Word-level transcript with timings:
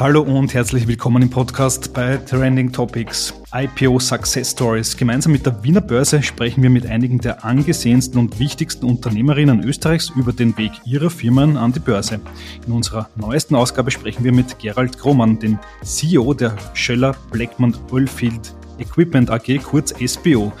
Hallo 0.00 0.22
und 0.22 0.54
herzlich 0.54 0.86
willkommen 0.86 1.22
im 1.22 1.30
Podcast 1.30 1.92
bei 1.92 2.18
Trending 2.18 2.70
Topics 2.70 3.34
IPO 3.52 3.98
Success 3.98 4.52
Stories. 4.52 4.96
Gemeinsam 4.96 5.32
mit 5.32 5.44
der 5.44 5.64
Wiener 5.64 5.80
Börse 5.80 6.22
sprechen 6.22 6.62
wir 6.62 6.70
mit 6.70 6.86
einigen 6.86 7.18
der 7.18 7.44
angesehensten 7.44 8.20
und 8.20 8.38
wichtigsten 8.38 8.86
Unternehmerinnen 8.86 9.64
Österreichs 9.64 10.10
über 10.10 10.32
den 10.32 10.56
Weg 10.56 10.70
ihrer 10.84 11.10
Firmen 11.10 11.56
an 11.56 11.72
die 11.72 11.80
Börse. 11.80 12.20
In 12.64 12.74
unserer 12.74 13.08
neuesten 13.16 13.56
Ausgabe 13.56 13.90
sprechen 13.90 14.22
wir 14.22 14.30
mit 14.32 14.60
Gerald 14.60 14.96
Krohmann, 14.96 15.40
dem 15.40 15.58
CEO 15.82 16.32
der 16.32 16.54
Schöller 16.74 17.16
Blackman 17.32 17.76
Oilfield 17.90 18.54
Equipment 18.78 19.30
AG, 19.30 19.58
kurz 19.64 19.92
SBO. 19.98 20.52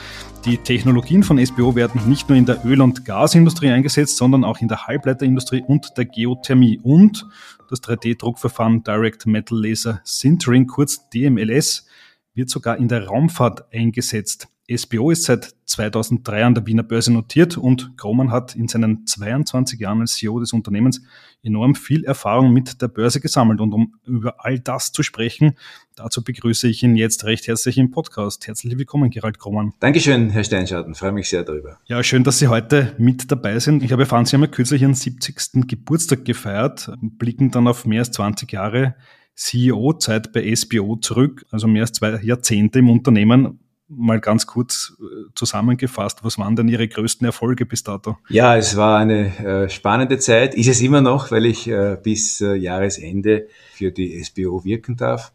Die 0.44 0.56
Technologien 0.56 1.22
von 1.22 1.44
SBO 1.44 1.76
werden 1.76 2.00
nicht 2.08 2.28
nur 2.28 2.36
in 2.36 2.46
der 2.46 2.64
Öl- 2.64 2.80
und 2.80 3.04
Gasindustrie 3.04 3.70
eingesetzt, 3.70 4.16
sondern 4.16 4.42
auch 4.42 4.60
in 4.60 4.66
der 4.66 4.88
Halbleiterindustrie 4.88 5.62
und 5.64 5.96
der 5.96 6.06
Geothermie. 6.06 6.80
Und 6.82 7.24
das 7.68 7.82
3D-Druckverfahren 7.82 8.82
Direct 8.82 9.26
Metal 9.26 9.58
Laser 9.58 10.00
Sintering, 10.04 10.66
kurz 10.66 11.08
DMLS, 11.10 11.86
wird 12.34 12.50
sogar 12.50 12.76
in 12.76 12.88
der 12.88 13.06
Raumfahrt 13.06 13.72
eingesetzt. 13.72 14.48
SBO 14.70 15.10
ist 15.10 15.24
seit 15.24 15.54
2003 15.64 16.44
an 16.44 16.54
der 16.54 16.66
Wiener 16.66 16.82
Börse 16.82 17.10
notiert 17.10 17.56
und 17.56 17.96
Kroman 17.96 18.30
hat 18.30 18.54
in 18.54 18.68
seinen 18.68 19.06
22 19.06 19.80
Jahren 19.80 20.02
als 20.02 20.16
CEO 20.16 20.40
des 20.40 20.52
Unternehmens 20.52 21.00
enorm 21.42 21.74
viel 21.74 22.04
Erfahrung 22.04 22.52
mit 22.52 22.82
der 22.82 22.88
Börse 22.88 23.20
gesammelt. 23.20 23.62
Und 23.62 23.72
um 23.72 23.94
über 24.04 24.44
all 24.44 24.58
das 24.58 24.92
zu 24.92 25.02
sprechen, 25.02 25.56
dazu 25.96 26.22
begrüße 26.22 26.68
ich 26.68 26.82
ihn 26.82 26.96
jetzt 26.96 27.24
recht 27.24 27.46
herzlich 27.46 27.78
im 27.78 27.90
Podcast. 27.90 28.46
Herzlich 28.46 28.76
willkommen, 28.76 29.08
Gerald 29.08 29.38
Kroman. 29.38 29.72
Dankeschön, 29.80 30.28
Herr 30.28 30.44
Steinschatten. 30.44 30.94
Freue 30.94 31.12
mich 31.12 31.30
sehr 31.30 31.44
darüber. 31.44 31.78
Ja, 31.86 32.02
schön, 32.02 32.22
dass 32.22 32.38
Sie 32.38 32.48
heute 32.48 32.94
mit 32.98 33.30
dabei 33.30 33.60
sind. 33.60 33.82
Ich 33.82 33.92
habe 33.92 34.02
erfahren, 34.02 34.26
Sie 34.26 34.36
haben 34.36 34.42
ja 34.42 34.48
kürzlich 34.48 34.82
Ihren 34.82 34.94
70. 34.94 35.66
Geburtstag 35.66 36.26
gefeiert, 36.26 36.92
blicken 37.00 37.50
dann 37.50 37.68
auf 37.68 37.86
mehr 37.86 38.00
als 38.00 38.10
20 38.10 38.52
Jahre 38.52 38.96
CEO-Zeit 39.34 40.32
bei 40.32 40.54
SBO 40.54 40.96
zurück, 40.96 41.46
also 41.50 41.68
mehr 41.68 41.82
als 41.82 41.92
zwei 41.92 42.20
Jahrzehnte 42.20 42.80
im 42.80 42.90
Unternehmen 42.90 43.60
mal 43.88 44.20
ganz 44.20 44.46
kurz 44.46 44.94
äh, 45.00 45.30
zusammengefasst, 45.34 46.22
was 46.22 46.38
waren 46.38 46.56
denn 46.56 46.68
Ihre 46.68 46.86
größten 46.86 47.26
Erfolge 47.26 47.66
bis 47.66 47.82
dato? 47.82 48.18
Ja, 48.28 48.56
es 48.56 48.76
war 48.76 48.98
eine 48.98 49.36
äh, 49.38 49.68
spannende 49.68 50.18
Zeit, 50.18 50.54
ist 50.54 50.68
es 50.68 50.80
immer 50.80 51.00
noch, 51.00 51.30
weil 51.30 51.46
ich 51.46 51.68
äh, 51.68 51.96
bis 52.02 52.40
äh, 52.40 52.54
Jahresende 52.54 53.48
für 53.72 53.90
die 53.90 54.22
SBO 54.22 54.64
wirken 54.64 54.96
darf. 54.96 55.32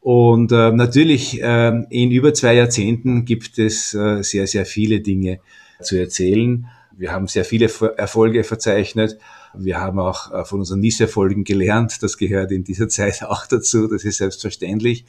Und 0.00 0.52
äh, 0.52 0.70
natürlich 0.72 1.42
äh, 1.42 1.68
in 1.90 2.10
über 2.10 2.32
zwei 2.34 2.54
Jahrzehnten 2.54 3.24
gibt 3.24 3.58
es 3.58 3.90
sehr, 3.90 4.46
sehr 4.46 4.66
viele 4.66 5.00
Dinge 5.00 5.40
zu 5.82 5.96
erzählen. 5.96 6.66
Wir 6.92 7.12
haben 7.12 7.26
sehr 7.26 7.44
viele 7.44 7.70
Erfolge 7.96 8.44
verzeichnet. 8.44 9.18
Wir 9.52 9.78
haben 9.78 9.98
auch 9.98 10.46
von 10.46 10.60
unseren 10.60 10.80
Misserfolgen 10.80 11.44
gelernt. 11.44 12.02
Das 12.02 12.16
gehört 12.16 12.52
in 12.52 12.64
dieser 12.64 12.88
Zeit 12.98 13.22
auch 13.22 13.46
dazu. 13.46 13.88
Das 13.88 14.04
ist 14.04 14.18
selbstverständlich. 14.18 15.04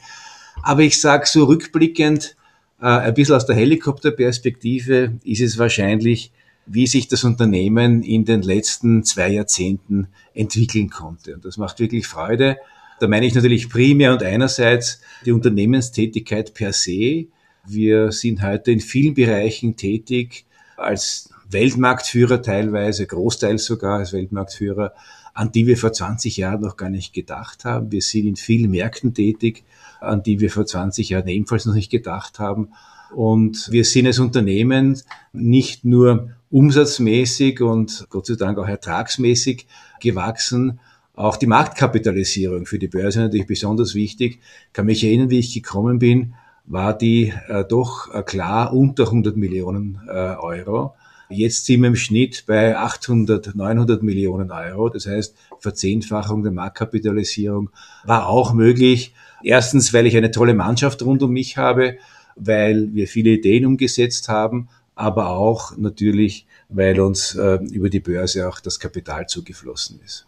Aber 0.62 0.82
ich 0.82 1.00
sage 1.00 1.26
so 1.26 1.44
rückblickend, 1.44 2.36
äh, 2.80 2.86
ein 2.86 3.14
bisschen 3.14 3.34
aus 3.34 3.46
der 3.46 3.56
Helikopterperspektive 3.56 5.18
ist 5.24 5.40
es 5.40 5.58
wahrscheinlich, 5.58 6.32
wie 6.66 6.86
sich 6.86 7.08
das 7.08 7.24
Unternehmen 7.24 8.02
in 8.02 8.24
den 8.24 8.42
letzten 8.42 9.02
zwei 9.02 9.30
Jahrzehnten 9.30 10.08
entwickeln 10.34 10.90
konnte. 10.90 11.34
Und 11.34 11.44
das 11.44 11.56
macht 11.56 11.80
wirklich 11.80 12.06
Freude. 12.06 12.58
Da 13.00 13.08
meine 13.08 13.26
ich 13.26 13.34
natürlich 13.34 13.68
primär 13.68 14.12
und 14.12 14.22
einerseits 14.22 15.00
die 15.24 15.32
Unternehmenstätigkeit 15.32 16.52
per 16.52 16.72
se. 16.72 17.26
Wir 17.66 18.12
sind 18.12 18.42
heute 18.42 18.70
in 18.70 18.80
vielen 18.80 19.14
Bereichen 19.14 19.76
tätig 19.76 20.44
als 20.76 21.30
Weltmarktführer 21.50 22.42
teilweise, 22.42 23.06
großteils 23.06 23.64
sogar 23.64 23.98
als 23.98 24.12
Weltmarktführer, 24.12 24.92
an 25.32 25.52
die 25.52 25.66
wir 25.66 25.76
vor 25.76 25.92
20 25.92 26.36
Jahren 26.36 26.60
noch 26.60 26.76
gar 26.76 26.90
nicht 26.90 27.12
gedacht 27.14 27.64
haben. 27.64 27.90
Wir 27.92 28.02
sind 28.02 28.26
in 28.26 28.36
vielen 28.36 28.70
Märkten 28.70 29.14
tätig, 29.14 29.64
an 30.00 30.22
die 30.22 30.40
wir 30.40 30.50
vor 30.50 30.66
20 30.66 31.08
Jahren 31.08 31.28
ebenfalls 31.28 31.66
noch 31.66 31.74
nicht 31.74 31.90
gedacht 31.90 32.38
haben. 32.38 32.70
Und 33.14 33.68
wir 33.70 33.84
sind 33.84 34.06
als 34.06 34.18
Unternehmen 34.18 35.00
nicht 35.32 35.84
nur 35.84 36.30
umsatzmäßig 36.50 37.60
und 37.60 38.06
Gott 38.10 38.26
sei 38.26 38.34
Dank 38.34 38.58
auch 38.58 38.68
ertragsmäßig 38.68 39.66
gewachsen, 40.00 40.80
auch 41.14 41.36
die 41.36 41.46
Marktkapitalisierung 41.46 42.66
für 42.66 42.78
die 42.78 42.88
Börse 42.88 43.20
natürlich 43.20 43.46
besonders 43.46 43.94
wichtig. 43.94 44.38
Ich 44.68 44.72
kann 44.72 44.86
mich 44.86 45.02
erinnern, 45.02 45.30
wie 45.30 45.40
ich 45.40 45.52
gekommen 45.52 45.98
bin, 45.98 46.34
war 46.64 46.96
die 46.96 47.32
äh, 47.48 47.64
doch 47.64 48.14
äh, 48.14 48.22
klar 48.22 48.72
unter 48.72 49.04
100 49.04 49.36
Millionen 49.36 50.00
äh, 50.06 50.12
Euro. 50.12 50.94
Jetzt 51.30 51.66
sind 51.66 51.82
wir 51.82 51.88
im 51.88 51.96
Schnitt 51.96 52.44
bei 52.46 52.76
800, 52.76 53.54
900 53.54 54.02
Millionen 54.02 54.50
Euro. 54.50 54.88
Das 54.88 55.06
heißt, 55.06 55.36
Verzehnfachung 55.58 56.42
der 56.42 56.52
Marktkapitalisierung 56.52 57.70
war 58.04 58.28
auch 58.28 58.54
möglich. 58.54 59.12
Erstens, 59.42 59.92
weil 59.92 60.06
ich 60.06 60.16
eine 60.16 60.30
tolle 60.30 60.54
Mannschaft 60.54 61.02
rund 61.02 61.22
um 61.22 61.32
mich 61.32 61.58
habe, 61.58 61.98
weil 62.34 62.94
wir 62.94 63.08
viele 63.08 63.30
Ideen 63.30 63.66
umgesetzt 63.66 64.28
haben, 64.28 64.68
aber 64.94 65.30
auch 65.30 65.76
natürlich, 65.76 66.46
weil 66.68 67.00
uns 67.00 67.34
äh, 67.34 67.58
über 67.72 67.88
die 67.88 68.00
Börse 68.00 68.48
auch 68.48 68.60
das 68.60 68.78
Kapital 68.78 69.26
zugeflossen 69.26 70.00
ist. 70.04 70.26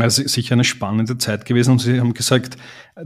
Also 0.00 0.26
sicher 0.26 0.54
eine 0.54 0.64
spannende 0.64 1.18
Zeit 1.18 1.44
gewesen 1.44 1.72
und 1.72 1.80
Sie 1.80 2.00
haben 2.00 2.14
gesagt, 2.14 2.56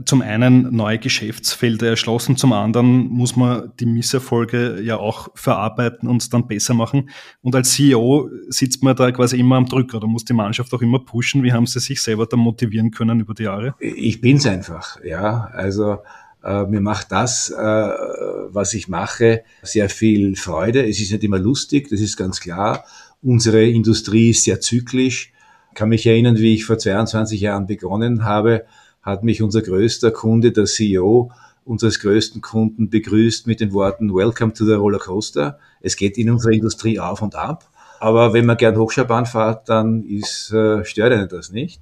zum 0.05 0.21
einen 0.21 0.73
neue 0.73 0.97
Geschäftsfelder 0.97 1.89
erschlossen, 1.89 2.37
zum 2.37 2.53
anderen 2.53 3.09
muss 3.09 3.35
man 3.35 3.73
die 3.79 3.85
Misserfolge 3.85 4.79
ja 4.81 4.97
auch 4.97 5.29
verarbeiten 5.35 6.07
und 6.07 6.31
dann 6.33 6.47
besser 6.47 6.73
machen. 6.75 7.09
Und 7.41 7.55
als 7.55 7.73
CEO 7.73 8.29
sitzt 8.47 8.83
man 8.83 8.95
da 8.95 9.11
quasi 9.11 9.37
immer 9.37 9.57
am 9.57 9.65
Drücker 9.65 9.97
oder 9.97 10.07
muss 10.07 10.23
die 10.23 10.33
Mannschaft 10.33 10.73
auch 10.73 10.81
immer 10.81 10.99
pushen. 10.99 11.43
Wie 11.43 11.51
haben 11.51 11.65
Sie 11.65 11.79
sich 11.79 12.01
selber 12.01 12.25
da 12.25 12.37
motivieren 12.37 12.91
können 12.91 13.19
über 13.19 13.33
die 13.33 13.43
Jahre? 13.43 13.75
Ich 13.79 14.21
bin's 14.21 14.45
einfach, 14.45 15.03
ja. 15.03 15.49
Also 15.53 15.97
äh, 16.43 16.63
mir 16.63 16.81
macht 16.81 17.11
das, 17.11 17.49
äh, 17.49 17.55
was 17.57 18.73
ich 18.73 18.87
mache, 18.87 19.43
sehr 19.61 19.89
viel 19.89 20.35
Freude. 20.35 20.87
Es 20.87 20.99
ist 20.99 21.11
nicht 21.11 21.23
immer 21.23 21.39
lustig, 21.39 21.89
das 21.89 21.99
ist 21.99 22.17
ganz 22.17 22.39
klar. 22.39 22.85
Unsere 23.21 23.65
Industrie 23.65 24.29
ist 24.29 24.43
sehr 24.43 24.59
zyklisch. 24.61 25.33
Ich 25.69 25.75
kann 25.75 25.89
mich 25.89 26.05
erinnern, 26.05 26.37
wie 26.37 26.55
ich 26.55 26.65
vor 26.65 26.77
22 26.77 27.41
Jahren 27.41 27.67
begonnen 27.67 28.23
habe, 28.23 28.65
hat 29.01 29.23
mich 29.23 29.41
unser 29.41 29.61
größter 29.61 30.11
Kunde, 30.11 30.51
der 30.51 30.65
CEO 30.65 31.31
unseres 31.69 31.99
größten 31.99 32.41
Kunden, 32.41 32.89
begrüßt 32.89 33.45
mit 33.45 33.59
den 33.59 33.73
Worten 33.73 34.13
Welcome 34.13 34.53
to 34.53 34.65
the 34.65 34.73
Rollercoaster. 34.73 35.59
Es 35.81 35.95
geht 35.95 36.17
in 36.17 36.31
unserer 36.31 36.53
Industrie 36.53 36.99
auf 36.99 37.21
und 37.21 37.35
ab. 37.35 37.69
Aber 37.99 38.33
wenn 38.33 38.47
man 38.47 38.57
gern 38.57 38.75
Hochschaubahn 38.75 39.27
fährt, 39.27 39.69
dann 39.69 40.03
ist, 40.03 40.51
äh, 40.51 40.83
stört 40.83 41.13
einen 41.13 41.29
das 41.29 41.51
nicht. 41.51 41.81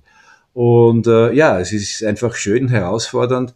Und 0.54 1.08
äh, 1.08 1.32
ja, 1.32 1.60
es 1.60 1.72
ist 1.72 2.04
einfach 2.04 2.36
schön, 2.36 2.68
herausfordernd, 2.68 3.54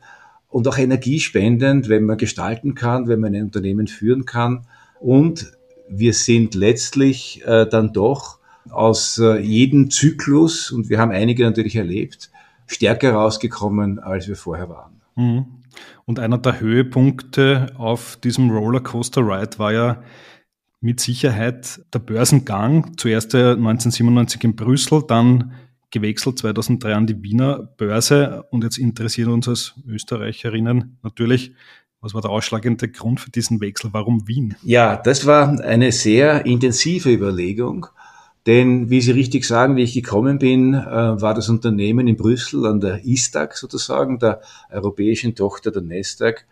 und 0.51 0.67
auch 0.67 0.77
energiespendend, 0.77 1.89
wenn 1.89 2.03
man 2.03 2.17
gestalten 2.17 2.75
kann, 2.75 3.07
wenn 3.07 3.19
man 3.19 3.33
ein 3.33 3.43
Unternehmen 3.43 3.87
führen 3.87 4.25
kann. 4.25 4.67
Und 4.99 5.53
wir 5.89 6.13
sind 6.13 6.53
letztlich 6.53 7.41
äh, 7.45 7.65
dann 7.65 7.93
doch 7.93 8.39
aus 8.69 9.17
äh, 9.17 9.39
jedem 9.39 9.89
Zyklus, 9.89 10.71
und 10.71 10.89
wir 10.89 10.99
haben 10.99 11.11
einige 11.11 11.43
natürlich 11.43 11.75
erlebt, 11.75 12.29
stärker 12.67 13.13
rausgekommen, 13.13 13.99
als 13.99 14.27
wir 14.27 14.35
vorher 14.35 14.69
waren. 14.69 15.01
Mhm. 15.15 15.45
Und 16.05 16.19
einer 16.19 16.37
der 16.37 16.59
Höhepunkte 16.59 17.73
auf 17.77 18.17
diesem 18.17 18.49
Rollercoaster 18.49 19.21
Ride 19.21 19.57
war 19.57 19.73
ja 19.73 20.03
mit 20.81 20.99
Sicherheit 20.99 21.81
der 21.93 21.99
Börsengang. 21.99 22.97
Zuerst 22.97 23.33
1997 23.33 24.43
in 24.43 24.55
Brüssel, 24.55 25.03
dann 25.07 25.53
gewechselt 25.91 26.39
2003 26.39 26.95
an 26.95 27.07
die 27.07 27.21
Wiener 27.21 27.69
Börse 27.77 28.43
und 28.49 28.63
jetzt 28.63 28.77
interessiert 28.77 29.27
uns 29.27 29.47
als 29.47 29.75
Österreicherinnen 29.87 30.97
natürlich, 31.03 31.53
was 32.01 32.15
war 32.15 32.21
der 32.21 32.31
ausschlagende 32.31 32.89
Grund 32.89 33.19
für 33.19 33.29
diesen 33.29 33.61
Wechsel? 33.61 33.91
Warum 33.93 34.27
Wien? 34.27 34.55
Ja, 34.63 34.95
das 34.95 35.27
war 35.27 35.59
eine 35.61 35.91
sehr 35.91 36.45
intensive 36.47 37.11
Überlegung. 37.13 37.85
Denn, 38.47 38.89
wie 38.89 39.01
Sie 39.01 39.11
richtig 39.11 39.45
sagen, 39.45 39.75
wie 39.75 39.83
ich 39.83 39.93
gekommen 39.93 40.39
bin, 40.39 40.73
äh, 40.73 41.21
war 41.21 41.35
das 41.35 41.47
Unternehmen 41.47 42.07
in 42.07 42.17
Brüssel 42.17 42.65
an 42.65 42.79
der 42.79 43.05
ISTAG 43.05 43.53
sozusagen, 43.53 44.17
der 44.17 44.41
europäischen 44.71 45.35
Tochter 45.35 45.69
der 45.69 45.83
Nasdaq. 45.83 46.47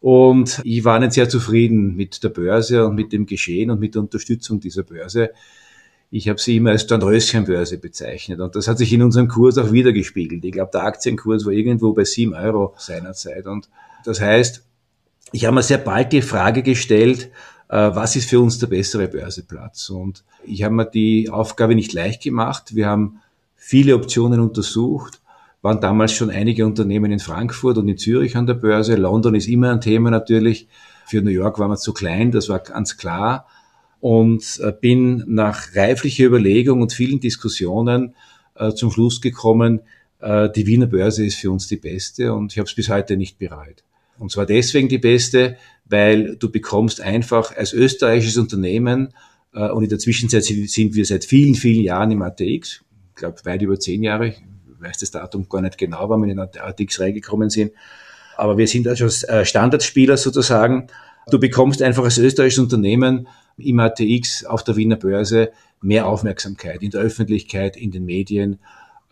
Und 0.00 0.60
ich 0.64 0.84
war 0.84 0.98
nicht 0.98 1.12
sehr 1.12 1.28
zufrieden 1.28 1.94
mit 1.94 2.24
der 2.24 2.30
Börse 2.30 2.84
und 2.84 2.96
mit 2.96 3.12
dem 3.12 3.26
Geschehen 3.26 3.70
und 3.70 3.78
mit 3.78 3.94
der 3.94 4.02
Unterstützung 4.02 4.58
dieser 4.58 4.82
Börse. 4.82 5.30
Ich 6.12 6.28
habe 6.28 6.40
sie 6.40 6.56
immer 6.56 6.70
als 6.70 6.86
Dornröschenbörse 6.86 7.78
bezeichnet 7.78 8.40
und 8.40 8.56
das 8.56 8.66
hat 8.66 8.78
sich 8.78 8.92
in 8.92 9.02
unserem 9.02 9.28
Kurs 9.28 9.58
auch 9.58 9.70
wiedergespiegelt. 9.70 10.44
Ich 10.44 10.52
glaube, 10.52 10.70
der 10.72 10.82
Aktienkurs 10.82 11.46
war 11.46 11.52
irgendwo 11.52 11.92
bei 11.92 12.04
sieben 12.04 12.34
Euro 12.34 12.74
seinerzeit 12.78 13.46
und 13.46 13.68
das 14.04 14.20
heißt, 14.20 14.64
ich 15.32 15.44
habe 15.44 15.54
mir 15.54 15.62
sehr 15.62 15.78
bald 15.78 16.12
die 16.12 16.22
Frage 16.22 16.62
gestellt, 16.62 17.30
äh, 17.68 17.90
was 17.94 18.16
ist 18.16 18.28
für 18.28 18.40
uns 18.40 18.58
der 18.58 18.66
bessere 18.66 19.06
Börseplatz? 19.06 19.90
Und 19.90 20.24
ich 20.44 20.64
habe 20.64 20.74
mir 20.74 20.86
die 20.86 21.30
Aufgabe 21.30 21.76
nicht 21.76 21.92
leicht 21.92 22.22
gemacht. 22.22 22.74
Wir 22.74 22.88
haben 22.88 23.20
viele 23.54 23.94
Optionen 23.94 24.40
untersucht, 24.40 25.20
waren 25.62 25.80
damals 25.80 26.12
schon 26.12 26.30
einige 26.30 26.66
Unternehmen 26.66 27.12
in 27.12 27.20
Frankfurt 27.20 27.78
und 27.78 27.86
in 27.86 27.98
Zürich 27.98 28.36
an 28.36 28.46
der 28.46 28.54
Börse. 28.54 28.96
London 28.96 29.36
ist 29.36 29.46
immer 29.46 29.70
ein 29.70 29.80
Thema 29.80 30.10
natürlich. 30.10 30.66
Für 31.06 31.22
New 31.22 31.30
York 31.30 31.58
waren 31.58 31.70
wir 31.70 31.76
zu 31.76 31.92
klein, 31.92 32.32
das 32.32 32.48
war 32.48 32.60
ganz 32.60 32.96
klar 32.96 33.46
und 34.00 34.60
äh, 34.62 34.72
bin 34.72 35.24
nach 35.26 35.74
reiflicher 35.76 36.24
Überlegung 36.24 36.80
und 36.82 36.92
vielen 36.92 37.20
Diskussionen 37.20 38.14
äh, 38.54 38.72
zum 38.72 38.90
Schluss 38.90 39.20
gekommen, 39.20 39.80
äh, 40.20 40.48
die 40.50 40.66
Wiener 40.66 40.86
Börse 40.86 41.24
ist 41.24 41.36
für 41.36 41.50
uns 41.50 41.68
die 41.68 41.76
beste 41.76 42.32
und 42.32 42.52
ich 42.52 42.58
habe 42.58 42.66
es 42.66 42.74
bis 42.74 42.88
heute 42.88 43.16
nicht 43.16 43.38
bereut. 43.38 43.84
Und 44.18 44.30
zwar 44.30 44.46
deswegen 44.46 44.88
die 44.88 44.98
beste, 44.98 45.56
weil 45.84 46.36
du 46.36 46.50
bekommst 46.50 47.00
einfach 47.00 47.56
als 47.56 47.72
österreichisches 47.72 48.36
Unternehmen, 48.36 49.14
und 49.52 49.82
in 49.82 49.88
der 49.88 49.98
Zwischenzeit 49.98 50.44
sind 50.44 50.94
wir 50.94 51.04
seit 51.04 51.24
vielen, 51.24 51.56
vielen 51.56 51.82
Jahren 51.82 52.12
im 52.12 52.22
ATX, 52.22 52.84
ich 53.08 53.16
glaube 53.16 53.44
weit 53.44 53.60
über 53.62 53.80
zehn 53.80 54.04
Jahre, 54.04 54.28
ich 54.28 54.40
weiß 54.78 54.98
das 54.98 55.10
Datum 55.10 55.48
gar 55.48 55.60
nicht 55.60 55.76
genau, 55.76 56.08
wann 56.08 56.20
wir 56.20 56.30
in 56.30 56.36
den 56.36 56.38
ATX 56.38 57.00
reingekommen 57.00 57.50
sind, 57.50 57.72
aber 58.36 58.58
wir 58.58 58.68
sind 58.68 58.86
also 58.86 59.08
Standardspieler 59.08 60.16
sozusagen. 60.16 60.86
Du 61.32 61.40
bekommst 61.40 61.82
einfach 61.82 62.04
als 62.04 62.18
österreichisches 62.18 62.62
Unternehmen 62.62 63.26
im 63.60 63.80
ATX 63.80 64.44
auf 64.44 64.64
der 64.64 64.76
Wiener 64.76 64.96
Börse 64.96 65.50
mehr 65.80 66.06
Aufmerksamkeit 66.06 66.82
in 66.82 66.90
der 66.90 67.00
Öffentlichkeit, 67.00 67.76
in 67.76 67.90
den 67.90 68.04
Medien. 68.04 68.58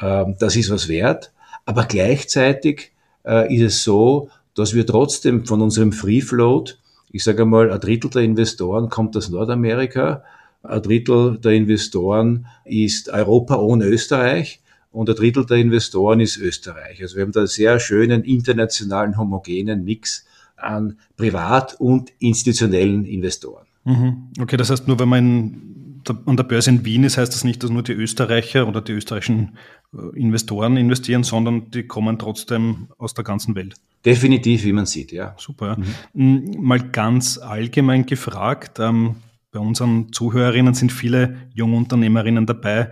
Ähm, 0.01 0.37
das 0.39 0.57
ist 0.57 0.71
was 0.71 0.89
wert. 0.89 1.33
Aber 1.65 1.85
gleichzeitig 1.85 2.93
äh, 3.27 3.55
ist 3.55 3.63
es 3.63 3.85
so, 3.85 4.31
dass 4.55 4.75
wir 4.75 4.87
trotzdem 4.87 5.47
von 5.47 5.63
unserem 5.63 5.93
Free 5.93 6.21
Float, 6.21 6.79
ich 7.11 7.25
sage 7.25 7.43
einmal, 7.43 7.71
ein 7.71 7.81
Drittel 7.81 8.11
der 8.11 8.23
Investoren 8.23 8.89
kommt 8.89 9.17
aus 9.17 9.29
Nordamerika, 9.29 10.25
ein 10.63 10.83
Drittel 10.83 11.39
der 11.39 11.53
Investoren 11.53 12.47
ist 12.65 13.09
Europa 13.09 13.57
ohne 13.57 13.85
Österreich 13.85 14.61
und 14.91 15.09
ein 15.09 15.15
Drittel 15.15 15.47
der 15.47 15.59
Investoren 15.59 16.21
ist 16.21 16.39
Österreich. 16.39 17.01
Also 17.01 17.17
wir 17.17 17.23
haben 17.23 17.33
da 17.33 17.41
einen 17.41 17.47
sehr 17.47 17.79
schönen 17.79 18.25
internationalen 18.25 19.17
homogenen 19.17 19.85
Mix 19.85 20.27
an 20.57 20.99
Privat- 21.17 21.77
und 21.79 22.13
institutionellen 22.19 23.05
Investoren. 23.05 23.68
Mhm. 23.89 24.33
Okay, 24.39 24.57
das 24.59 24.71
heißt, 24.71 24.87
nur 24.87 24.99
wenn 24.99 25.09
man 25.09 26.03
an 26.27 26.37
der 26.37 26.45
Börse 26.45 26.71
in 26.71 26.85
Wien 26.85 27.05
ist, 27.05 27.19
heißt 27.19 27.33
das 27.33 27.45
nicht, 27.45 27.63
dass 27.63 27.71
nur 27.71 27.83
die 27.83 27.93
Österreicher 27.93 28.69
oder 28.69 28.81
die 28.81 28.93
österreichischen 28.93 29.57
äh, 29.93 30.19
Investoren 30.19 30.77
investieren, 30.77 31.23
sondern 31.25 31.71
die 31.71 31.87
kommen 31.87 32.19
trotzdem 32.19 32.89
aus 32.99 33.15
der 33.15 33.25
ganzen 33.25 33.55
Welt. 33.55 33.75
Definitiv, 34.05 34.65
wie 34.65 34.73
man 34.73 34.87
sieht, 34.87 35.11
ja. 35.11 35.35
Super. 35.39 35.77
Mhm. 36.13 36.57
Mal 36.61 36.91
ganz 36.91 37.39
allgemein 37.39 38.07
gefragt, 38.07 38.79
ähm, 38.79 39.17
bei 39.51 39.59
unseren 39.59 40.13
Zuhörerinnen 40.13 40.75
sind 40.75 40.93
viele 40.93 41.49
Jungunternehmerinnen 41.55 42.47
dabei, 42.47 42.91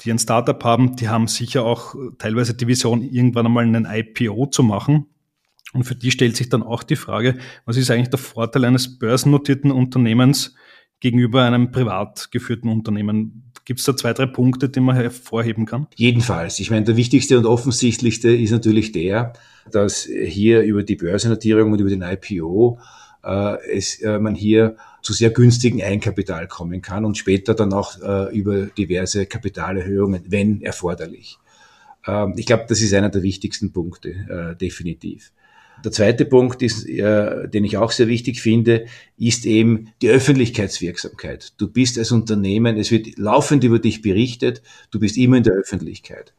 die 0.00 0.10
ein 0.10 0.18
Startup 0.18 0.62
haben, 0.64 0.96
die 0.96 1.08
haben 1.08 1.28
sicher 1.28 1.64
auch 1.64 1.94
teilweise 2.18 2.54
die 2.54 2.66
Vision, 2.66 3.02
irgendwann 3.02 3.46
einmal 3.46 3.64
einen 3.64 3.86
IPO 3.86 4.46
zu 4.46 4.62
machen. 4.62 5.06
Und 5.72 5.84
für 5.84 5.94
die 5.94 6.10
stellt 6.10 6.36
sich 6.36 6.48
dann 6.48 6.62
auch 6.62 6.82
die 6.82 6.96
Frage, 6.96 7.38
was 7.64 7.76
ist 7.76 7.90
eigentlich 7.90 8.10
der 8.10 8.18
Vorteil 8.18 8.64
eines 8.64 8.98
börsennotierten 8.98 9.70
Unternehmens 9.70 10.54
gegenüber 10.98 11.44
einem 11.44 11.70
privat 11.70 12.30
geführten 12.30 12.68
Unternehmen? 12.68 13.52
Gibt 13.64 13.80
es 13.80 13.86
da 13.86 13.96
zwei, 13.96 14.12
drei 14.12 14.26
Punkte, 14.26 14.68
die 14.68 14.80
man 14.80 14.96
hervorheben 14.96 15.66
kann? 15.66 15.86
Jedenfalls. 15.94 16.58
Ich 16.58 16.70
meine, 16.70 16.84
der 16.84 16.96
wichtigste 16.96 17.38
und 17.38 17.46
offensichtlichste 17.46 18.34
ist 18.34 18.50
natürlich 18.50 18.90
der, 18.92 19.32
dass 19.70 20.04
hier 20.04 20.62
über 20.62 20.82
die 20.82 20.96
Börsennotierung 20.96 21.72
und 21.72 21.80
über 21.80 21.90
den 21.90 22.02
IPO 22.02 22.80
äh, 23.22 23.56
es, 23.70 24.00
äh, 24.00 24.18
man 24.18 24.34
hier 24.34 24.76
zu 25.02 25.12
sehr 25.12 25.30
günstigen 25.30 25.82
Eigenkapital 25.82 26.48
kommen 26.48 26.82
kann 26.82 27.04
und 27.04 27.16
später 27.16 27.54
dann 27.54 27.72
auch 27.72 28.00
äh, 28.00 28.36
über 28.36 28.66
diverse 28.66 29.26
Kapitalerhöhungen, 29.26 30.24
wenn 30.28 30.62
erforderlich. 30.62 31.38
Ähm, 32.06 32.34
ich 32.36 32.46
glaube, 32.46 32.64
das 32.68 32.80
ist 32.80 32.94
einer 32.94 33.10
der 33.10 33.22
wichtigsten 33.22 33.72
Punkte, 33.72 34.10
äh, 34.10 34.56
definitiv. 34.56 35.32
Der 35.84 35.92
zweite 35.92 36.24
Punkt 36.24 36.62
ist, 36.62 36.86
äh, 36.86 37.48
den 37.48 37.64
ich 37.64 37.76
auch 37.76 37.90
sehr 37.90 38.08
wichtig 38.08 38.40
finde, 38.40 38.86
ist 39.16 39.46
eben 39.46 39.92
die 40.02 40.10
Öffentlichkeitswirksamkeit. 40.10 41.54
Du 41.58 41.68
bist 41.68 41.98
als 41.98 42.12
Unternehmen, 42.12 42.76
es 42.76 42.90
wird 42.90 43.18
laufend 43.18 43.64
über 43.64 43.78
dich 43.78 44.02
berichtet, 44.02 44.62
du 44.90 45.00
bist 45.00 45.16
immer 45.16 45.38
in 45.38 45.42
der 45.42 45.54
Öffentlichkeit. 45.54 46.34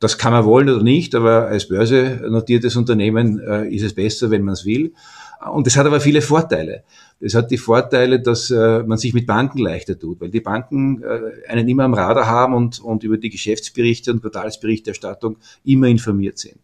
Das 0.00 0.16
kann 0.16 0.32
man 0.32 0.44
wollen 0.46 0.70
oder 0.70 0.82
nicht, 0.82 1.14
aber 1.14 1.48
als 1.48 1.68
börsennotiertes 1.68 2.74
Unternehmen 2.74 3.38
äh, 3.38 3.68
ist 3.68 3.82
es 3.82 3.94
besser, 3.94 4.30
wenn 4.30 4.42
man 4.42 4.54
es 4.54 4.64
will. 4.64 4.94
Und 5.52 5.66
es 5.66 5.76
hat 5.76 5.86
aber 5.86 6.00
viele 6.00 6.22
Vorteile. 6.22 6.84
Es 7.20 7.34
hat 7.34 7.50
die 7.50 7.58
Vorteile, 7.58 8.20
dass 8.20 8.50
äh, 8.50 8.82
man 8.82 8.98
sich 8.98 9.12
mit 9.12 9.26
Banken 9.26 9.58
leichter 9.58 9.98
tut, 9.98 10.20
weil 10.20 10.30
die 10.30 10.40
Banken 10.40 11.02
äh, 11.02 11.48
einen 11.48 11.68
immer 11.68 11.84
am 11.84 11.94
Radar 11.94 12.26
haben 12.26 12.54
und, 12.54 12.80
und 12.80 13.04
über 13.04 13.18
die 13.18 13.30
Geschäftsberichte 13.30 14.10
und 14.10 14.22
Quartalsberichterstattung 14.22 15.36
immer 15.64 15.86
informiert 15.86 16.38
sind. 16.38 16.58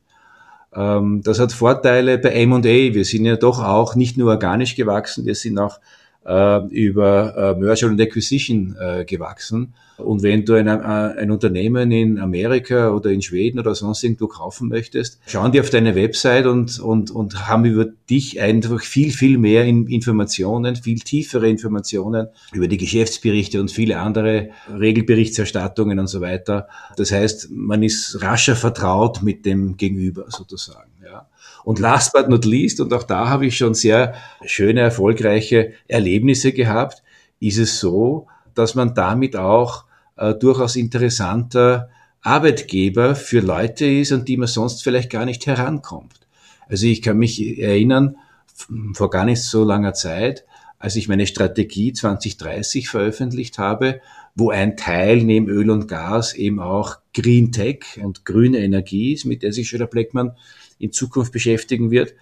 Ähm, 0.77 1.23
das 1.23 1.41
hat 1.41 1.53
Vorteile 1.53 2.19
bei 2.19 2.31
M&A. 2.31 2.63
Wir 2.63 3.05
sind 3.05 3.25
ja 3.25 3.37
doch 3.37 3.63
auch 3.63 3.95
nicht 3.95 4.17
nur 4.17 4.31
organisch 4.31 4.77
gewachsen, 4.77 5.25
wir 5.25 5.35
sind 5.35 5.59
auch 5.59 5.81
äh, 6.27 6.67
über 6.69 7.55
äh, 7.57 7.61
Merger 7.61 7.87
und 7.87 8.01
Acquisition 8.01 8.77
äh, 8.79 9.05
gewachsen. 9.05 9.75
Und 9.99 10.23
wenn 10.23 10.45
du 10.45 10.55
ein, 10.55 10.67
äh, 10.67 10.71
ein 10.71 11.31
Unternehmen 11.31 11.91
in 11.91 12.19
Amerika 12.19 12.91
oder 12.91 13.11
in 13.11 13.23
Schweden 13.23 13.59
oder 13.59 13.75
sonst 13.75 14.03
irgendwo 14.05 14.27
kaufen 14.27 14.69
möchtest, 14.69 15.21
schauen 15.27 15.53
die 15.53 15.61
auf 15.61 15.71
deine 15.71 15.95
Website 15.95 16.47
und, 16.47 16.79
und, 16.81 17.11
und 17.11 17.49
haben 17.49 17.65
über 17.65 17.87
dich 18.11 18.41
einfach 18.41 18.83
viel, 18.83 19.11
viel 19.11 19.39
mehr 19.39 19.65
Informationen, 19.65 20.77
viel 20.77 20.99
tiefere 20.99 21.49
Informationen 21.49 22.29
über 22.53 22.69
die 22.69 22.77
Geschäftsberichte 22.77 23.61
und 23.61 23.71
viele 23.71 23.99
andere 23.99 24.51
Regelberichterstattungen 24.69 25.99
und 25.99 26.09
so 26.09 26.21
weiter. 26.21 26.69
Das 26.97 27.11
heißt, 27.13 27.51
man 27.51 27.83
ist 27.83 28.23
rascher 28.23 28.57
vertraut 28.57 29.23
mit 29.23 29.47
dem 29.47 29.77
Gegenüber 29.77 30.27
sozusagen. 30.29 30.91
Ja. 31.03 31.27
Und 31.67 31.81
last 31.81 32.13
but 32.13 32.29
not 32.29 32.45
least, 32.45 32.79
und 32.79 32.93
auch 32.95 33.03
da 33.03 33.29
habe 33.29 33.47
ich 33.47 33.57
schon 33.57 33.75
sehr 33.75 34.15
schöne, 34.45 34.83
erfolgreiche 34.83 35.73
Erlebnisse 35.89 36.53
gehabt, 36.53 37.03
ist 37.41 37.59
es 37.59 37.81
so, 37.81 38.29
dass 38.55 38.77
man 38.77 38.95
damit 38.95 39.35
auch 39.35 39.85
äh, 40.15 40.33
durchaus 40.33 40.77
interessanter 40.77 41.89
Arbeitgeber 42.23 43.17
für 43.17 43.41
Leute 43.41 43.85
ist, 43.85 44.13
an 44.13 44.25
die 44.25 44.37
man 44.37 44.47
sonst 44.47 44.85
vielleicht 44.85 45.11
gar 45.11 45.25
nicht 45.25 45.45
herankommt. 45.49 46.21
Also 46.69 46.87
ich 46.87 47.03
kann 47.03 47.19
mich 47.19 47.59
erinnern, 47.59 48.15
vor 48.93 49.11
gar 49.11 49.25
nicht 49.25 49.43
so 49.43 49.65
langer 49.65 49.93
Zeit, 49.93 50.45
als 50.79 50.95
ich 50.95 51.09
meine 51.09 51.27
Strategie 51.27 51.93
2030 51.93 52.89
veröffentlicht 52.89 53.59
habe, 53.59 54.01
wo 54.37 54.51
ein 54.51 54.77
Teil 54.77 55.25
neben 55.25 55.49
Öl 55.49 55.71
und 55.71 55.89
Gas 55.89 56.33
eben 56.35 56.61
auch 56.61 56.99
Green 57.13 57.51
Tech 57.51 57.99
und 58.01 58.25
grüne 58.25 58.59
Energie 58.59 59.15
ist, 59.15 59.25
mit 59.25 59.43
der 59.43 59.53
sich 59.53 59.69
Schöder 59.69 59.89
Bleckmann 59.89 60.37
in 60.79 60.93
Zukunft 60.93 61.33
beschäftigen 61.33 61.91
wird, 61.91 62.15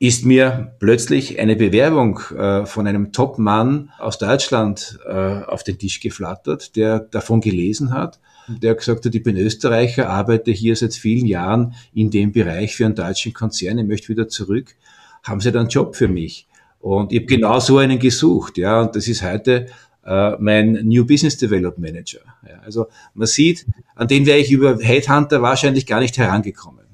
ist 0.00 0.24
mir 0.24 0.76
plötzlich 0.78 1.40
eine 1.40 1.56
Bewerbung 1.56 2.20
äh, 2.36 2.66
von 2.66 2.86
einem 2.86 3.12
Top-Mann 3.12 3.90
aus 3.98 4.18
Deutschland 4.18 4.98
äh, 5.06 5.12
auf 5.12 5.64
den 5.64 5.78
Tisch 5.78 6.00
geflattert, 6.00 6.76
der 6.76 7.00
davon 7.00 7.40
gelesen 7.40 7.92
hat, 7.92 8.20
der 8.46 8.76
gesagt 8.76 9.04
hat, 9.04 9.14
ich 9.14 9.22
bin 9.22 9.36
Österreicher, 9.36 10.08
arbeite 10.08 10.52
hier 10.52 10.76
seit 10.76 10.94
vielen 10.94 11.26
Jahren 11.26 11.74
in 11.92 12.10
dem 12.10 12.32
Bereich 12.32 12.76
für 12.76 12.86
einen 12.86 12.94
deutschen 12.94 13.32
Konzern, 13.32 13.78
ich 13.78 13.86
möchte 13.86 14.08
wieder 14.08 14.28
zurück. 14.28 14.76
Haben 15.24 15.40
Sie 15.40 15.50
da 15.50 15.60
einen 15.60 15.68
Job 15.68 15.96
für 15.96 16.08
mich? 16.08 16.46
Und 16.78 17.12
ich 17.12 17.18
habe 17.18 17.26
genau 17.26 17.58
so 17.58 17.78
einen 17.78 17.98
gesucht, 17.98 18.56
ja, 18.56 18.82
und 18.82 18.94
das 18.94 19.08
ist 19.08 19.22
heute 19.22 19.66
äh, 20.06 20.36
mein 20.38 20.72
New 20.84 21.04
Business 21.04 21.36
Development 21.36 21.92
Manager. 21.92 22.20
Ja, 22.48 22.60
also 22.60 22.86
man 23.14 23.26
sieht, 23.26 23.66
an 23.96 24.06
den 24.06 24.26
wäre 24.26 24.38
ich 24.38 24.52
über 24.52 24.78
Headhunter 24.78 25.42
wahrscheinlich 25.42 25.86
gar 25.86 25.98
nicht 25.98 26.16
herangekommen. 26.16 26.87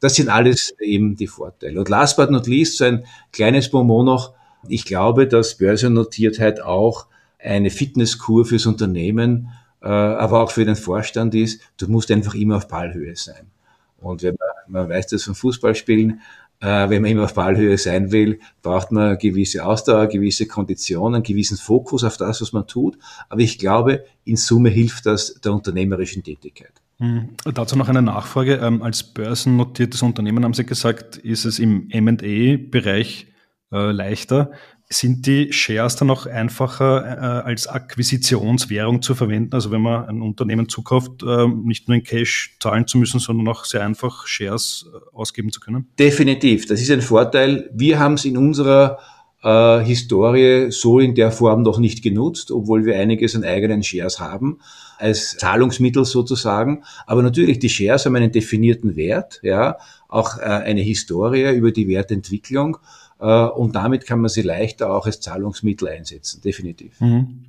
Das 0.00 0.14
sind 0.14 0.28
alles 0.28 0.74
eben 0.80 1.16
die 1.16 1.26
Vorteile. 1.26 1.78
Und 1.78 1.88
last 1.88 2.16
but 2.16 2.30
not 2.30 2.46
least, 2.46 2.78
so 2.78 2.84
ein 2.84 3.04
kleines 3.32 3.70
Bonbon 3.70 4.06
noch. 4.06 4.34
Ich 4.68 4.84
glaube, 4.84 5.26
dass 5.26 5.56
Börsennotiertheit 5.56 6.60
auch 6.60 7.06
eine 7.38 7.70
Fitnesskur 7.70 8.44
fürs 8.44 8.66
Unternehmen, 8.66 9.50
äh, 9.82 9.88
aber 9.88 10.42
auch 10.42 10.50
für 10.50 10.64
den 10.64 10.76
Vorstand 10.76 11.34
ist. 11.34 11.60
Du 11.76 11.88
musst 11.88 12.10
einfach 12.10 12.34
immer 12.34 12.56
auf 12.56 12.68
Ballhöhe 12.68 13.16
sein. 13.16 13.50
Und 13.98 14.22
wenn 14.22 14.36
man, 14.38 14.82
man 14.82 14.88
weiß 14.88 15.08
das 15.08 15.24
vom 15.24 15.34
Fußballspielen, 15.34 16.20
äh, 16.60 16.88
wenn 16.90 17.02
man 17.02 17.10
immer 17.10 17.24
auf 17.24 17.34
Ballhöhe 17.34 17.78
sein 17.78 18.12
will, 18.12 18.40
braucht 18.62 18.92
man 18.92 19.18
gewisse 19.18 19.64
Ausdauer, 19.64 20.06
gewisse 20.06 20.46
Konditionen, 20.46 21.22
gewissen 21.22 21.56
Fokus 21.56 22.04
auf 22.04 22.16
das, 22.16 22.40
was 22.42 22.52
man 22.52 22.66
tut. 22.66 22.98
Aber 23.28 23.40
ich 23.40 23.58
glaube, 23.58 24.04
in 24.24 24.36
Summe 24.36 24.68
hilft 24.68 25.06
das 25.06 25.34
der 25.42 25.52
unternehmerischen 25.52 26.22
Tätigkeit. 26.22 26.72
Mhm. 27.00 27.30
Dazu 27.54 27.76
noch 27.76 27.88
eine 27.88 28.02
Nachfrage. 28.02 28.56
Ähm, 28.56 28.82
als 28.82 29.02
börsennotiertes 29.02 30.02
Unternehmen 30.02 30.44
haben 30.44 30.54
Sie 30.54 30.66
gesagt, 30.66 31.16
ist 31.16 31.46
es 31.46 31.58
im 31.58 31.88
M&A-Bereich 31.90 33.26
äh, 33.72 33.90
leichter. 33.90 34.52
Sind 34.92 35.24
die 35.26 35.52
Shares 35.52 35.96
dann 35.96 36.10
auch 36.10 36.26
einfacher 36.26 37.04
äh, 37.04 37.48
als 37.48 37.68
Akquisitionswährung 37.68 39.00
zu 39.00 39.14
verwenden? 39.14 39.54
Also 39.54 39.70
wenn 39.70 39.80
man 39.80 40.08
ein 40.08 40.20
Unternehmen 40.20 40.68
zukauft, 40.68 41.22
äh, 41.22 41.46
nicht 41.46 41.88
nur 41.88 41.96
in 41.96 42.02
Cash 42.02 42.56
zahlen 42.60 42.86
zu 42.86 42.98
müssen, 42.98 43.18
sondern 43.18 43.48
auch 43.48 43.64
sehr 43.64 43.82
einfach 43.82 44.26
Shares 44.26 44.90
äh, 44.92 45.16
ausgeben 45.16 45.52
zu 45.52 45.60
können? 45.60 45.88
Definitiv. 45.98 46.66
Das 46.66 46.82
ist 46.82 46.90
ein 46.90 47.02
Vorteil. 47.02 47.70
Wir 47.72 47.98
haben 47.98 48.14
es 48.14 48.26
in 48.26 48.36
unserer 48.36 48.98
äh, 49.42 49.82
Historie 49.84 50.70
so 50.70 50.98
in 50.98 51.14
der 51.14 51.32
Form 51.32 51.62
noch 51.62 51.78
nicht 51.78 52.02
genutzt, 52.02 52.50
obwohl 52.50 52.84
wir 52.84 52.98
einiges 52.98 53.34
an 53.34 53.44
eigenen 53.44 53.82
Shares 53.82 54.20
haben, 54.20 54.58
als 55.00 55.36
Zahlungsmittel 55.36 56.04
sozusagen. 56.04 56.84
Aber 57.06 57.22
natürlich, 57.22 57.58
die 57.58 57.68
Shares 57.68 58.06
haben 58.06 58.16
einen 58.16 58.32
definierten 58.32 58.96
Wert, 58.96 59.40
ja, 59.42 59.78
auch 60.08 60.38
äh, 60.38 60.42
eine 60.42 60.80
Historie 60.80 61.54
über 61.54 61.72
die 61.72 61.88
Wertentwicklung. 61.88 62.78
Äh, 63.20 63.44
und 63.44 63.76
damit 63.76 64.06
kann 64.06 64.20
man 64.20 64.28
sie 64.28 64.42
leichter 64.42 64.92
auch 64.92 65.06
als 65.06 65.20
Zahlungsmittel 65.20 65.88
einsetzen, 65.88 66.40
definitiv. 66.42 67.00
Mhm. 67.00 67.44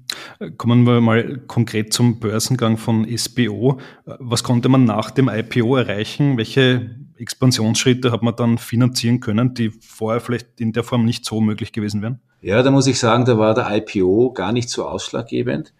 Kommen 0.57 0.83
wir 0.85 1.01
mal 1.01 1.39
konkret 1.47 1.93
zum 1.93 2.19
Börsengang 2.19 2.77
von 2.77 3.07
SBO. 3.17 3.79
Was 4.05 4.43
konnte 4.43 4.69
man 4.69 4.85
nach 4.85 5.11
dem 5.11 5.29
IPO 5.29 5.77
erreichen? 5.77 6.37
Welche 6.37 6.91
Expansionsschritte 7.17 8.11
hat 8.11 8.23
man 8.23 8.35
dann 8.35 8.57
finanzieren 8.57 9.19
können, 9.19 9.53
die 9.53 9.69
vorher 9.69 10.19
vielleicht 10.19 10.59
in 10.59 10.73
der 10.73 10.83
Form 10.83 11.05
nicht 11.05 11.25
so 11.25 11.39
möglich 11.39 11.71
gewesen 11.71 12.01
wären? 12.01 12.19
Ja, 12.41 12.63
da 12.63 12.71
muss 12.71 12.87
ich 12.87 12.99
sagen, 12.99 13.25
da 13.25 13.37
war 13.37 13.53
der 13.53 13.69
IPO 13.69 14.33
gar 14.33 14.51
nicht 14.51 14.69
so 14.69 14.87
ausschlaggebend. 14.87 15.73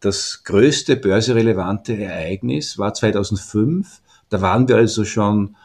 Das 0.00 0.42
größte 0.44 0.96
börserelevante 0.96 1.96
Ereignis 1.96 2.78
war 2.78 2.94
2005. 2.94 4.02
Da 4.28 4.40
waren 4.40 4.68
wir 4.68 4.76
also 4.76 5.04
schon 5.04 5.56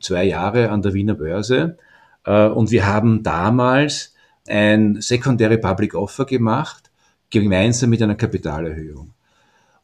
zwei 0.00 0.24
Jahre 0.24 0.70
an 0.70 0.82
der 0.82 0.92
Wiener 0.92 1.14
Börse 1.14 1.78
äh, 2.24 2.46
und 2.46 2.70
wir 2.70 2.86
haben 2.86 3.22
damals 3.22 4.14
ein 4.46 5.00
Secondary 5.00 5.58
Public 5.58 5.94
Offer 5.94 6.24
gemacht, 6.24 6.90
gemeinsam 7.30 7.90
mit 7.90 8.02
einer 8.02 8.14
Kapitalerhöhung. 8.14 9.12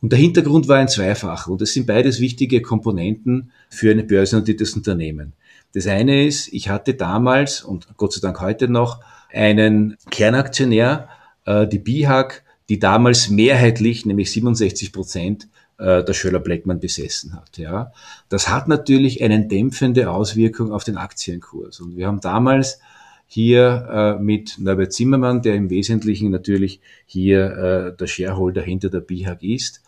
Und 0.00 0.12
der 0.12 0.18
Hintergrund 0.18 0.68
war 0.68 0.78
ein 0.78 0.88
zweifacher 0.88 1.50
und 1.50 1.62
das 1.62 1.72
sind 1.72 1.86
beides 1.86 2.20
wichtige 2.20 2.60
Komponenten 2.60 3.50
für 3.70 3.90
ein 3.90 4.06
börsennotiertes 4.06 4.74
Unternehmen. 4.74 5.32
Das 5.72 5.86
eine 5.86 6.26
ist, 6.26 6.52
ich 6.52 6.68
hatte 6.68 6.94
damals 6.94 7.62
und 7.62 7.88
Gott 7.96 8.12
sei 8.12 8.20
Dank 8.20 8.40
heute 8.40 8.68
noch 8.68 9.00
einen 9.32 9.96
Kernaktionär, 10.10 11.08
äh, 11.46 11.66
die 11.66 11.78
BIHAG, 11.78 12.43
die 12.68 12.78
damals 12.78 13.28
mehrheitlich, 13.28 14.06
nämlich 14.06 14.32
67 14.32 14.92
Prozent, 14.92 15.48
äh, 15.78 16.04
der 16.04 16.12
Schöller 16.14 16.40
Blackman 16.40 16.80
besessen 16.80 17.34
hat. 17.34 17.58
Ja. 17.58 17.92
Das 18.28 18.48
hat 18.48 18.68
natürlich 18.68 19.22
eine 19.22 19.46
dämpfende 19.46 20.10
Auswirkung 20.10 20.72
auf 20.72 20.84
den 20.84 20.96
Aktienkurs. 20.96 21.80
Und 21.80 21.96
wir 21.96 22.06
haben 22.06 22.20
damals 22.20 22.78
hier 23.26 24.16
äh, 24.18 24.22
mit 24.22 24.56
Norbert 24.58 24.92
Zimmermann, 24.92 25.42
der 25.42 25.54
im 25.54 25.70
Wesentlichen 25.70 26.30
natürlich 26.30 26.80
hier 27.06 27.56
äh, 27.56 27.96
der 27.96 28.06
Shareholder 28.06 28.62
hinter 28.62 28.90
der 28.90 29.00
BIHAG 29.00 29.42
ist, 29.42 29.82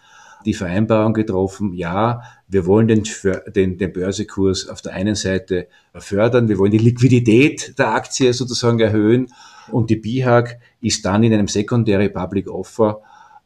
die 0.45 0.54
Vereinbarung 0.54 1.12
getroffen, 1.12 1.73
ja, 1.73 2.23
wir 2.49 2.66
wollen 2.66 2.88
den, 2.88 3.02
den, 3.54 3.78
den 3.78 3.92
Börsekurs 3.92 4.68
auf 4.68 4.80
der 4.80 4.92
einen 4.92 5.16
Seite 5.16 5.66
fördern, 5.95 6.49
wir 6.49 6.59
wollen 6.59 6.71
die 6.71 6.78
Liquidität 6.78 7.78
der 7.78 7.95
Aktie 7.95 8.33
sozusagen 8.33 8.78
erhöhen 8.78 9.28
und 9.73 9.90
die 9.90 9.97
BIHAG 9.97 10.59
ist 10.87 11.05
dann 11.05 11.23
in 11.23 11.33
einem 11.33 11.49
Secondary 11.49 12.09
Public 12.09 12.49
Offer 12.49 13.02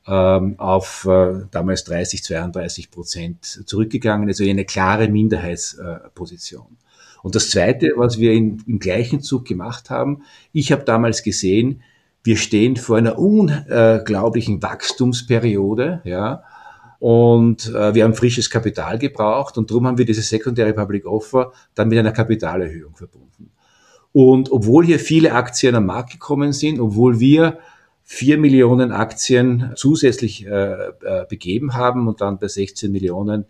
ähm, 0.07 0.55
auf 0.59 1.07
äh, 1.07 1.47
damals 1.51 1.85
30, 1.85 2.23
32 2.23 2.91
Prozent 2.91 3.45
zurückgegangen, 3.67 4.29
also 4.29 4.45
eine 4.45 4.65
klare 4.65 5.09
Minderheitsposition. 5.09 6.77
Und 7.23 7.35
das 7.35 7.51
Zweite, 7.51 7.93
was 7.97 8.19
wir 8.19 8.33
in, 8.33 8.63
im 8.67 8.79
gleichen 8.79 9.21
Zug 9.21 9.45
gemacht 9.47 9.91
haben, 9.91 10.23
ich 10.53 10.73
habe 10.73 10.85
damals 10.85 11.23
gesehen, 11.23 11.83
wir 12.23 12.37
stehen 12.37 12.77
vor 12.77 12.99
einer 12.99 13.19
unglaublichen 13.19 14.63
Wachstumsperiode, 14.63 16.03
ja, 16.05 16.43
und 16.99 17.67
äh, 17.75 17.95
wir 17.95 18.05
haben 18.05 18.13
frisches 18.13 18.51
Kapital 18.51 18.99
gebraucht 18.99 19.57
und 19.57 19.71
darum 19.71 19.87
haben 19.87 19.97
wir 19.97 20.05
diese 20.05 20.21
Secondary 20.21 20.75
Public 20.75 21.07
Offer 21.07 21.53
dann 21.75 21.89
mit 21.89 21.99
einer 21.99 22.13
Kapitalerhöhung 22.13 22.95
verbunden. 22.95 23.51
Und 24.13 24.51
obwohl 24.51 24.85
hier 24.85 24.99
viele 24.99 25.33
Aktien 25.33 25.75
am 25.75 25.87
Markt 25.87 26.11
gekommen 26.11 26.53
sind, 26.53 26.81
obwohl 26.81 27.21
wir 27.21 27.59
vier 28.03 28.39
Millionen 28.39 28.91
Aktien 28.91 29.73
zusätzlich 29.77 30.45
äh, 30.45 30.51
äh, 30.51 31.27
begeben 31.29 31.75
haben 31.75 32.09
und 32.09 32.21
dann 32.21 32.39
bei 32.39 32.49
16 32.49 32.91
Millionen 32.91 33.45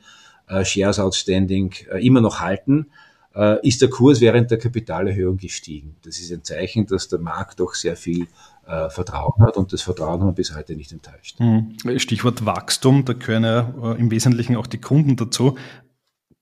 äh, 0.48 0.64
Shares 0.66 0.98
Outstanding 0.98 1.72
äh, 1.90 2.06
immer 2.06 2.20
noch 2.20 2.40
halten, 2.40 2.90
äh, 3.34 3.66
ist 3.66 3.80
der 3.80 3.88
Kurs 3.88 4.20
während 4.20 4.50
der 4.50 4.58
Kapitalerhöhung 4.58 5.38
gestiegen. 5.38 5.96
Das 6.02 6.18
ist 6.18 6.30
ein 6.30 6.44
Zeichen, 6.44 6.84
dass 6.86 7.08
der 7.08 7.20
Markt 7.20 7.58
doch 7.58 7.74
sehr 7.74 7.96
viel 7.96 8.26
äh, 8.66 8.90
Vertrauen 8.90 9.42
hat 9.42 9.56
und 9.56 9.72
das 9.72 9.80
Vertrauen 9.80 10.20
haben 10.20 10.28
wir 10.28 10.34
bis 10.34 10.54
heute 10.54 10.76
nicht 10.76 10.92
enttäuscht. 10.92 11.38
Hm. 11.38 11.76
Stichwort 11.96 12.44
Wachstum, 12.44 13.06
da 13.06 13.14
gehören 13.14 13.44
ja 13.44 13.94
im 13.98 14.10
Wesentlichen 14.10 14.56
auch 14.56 14.66
die 14.66 14.80
Kunden 14.80 15.16
dazu. 15.16 15.56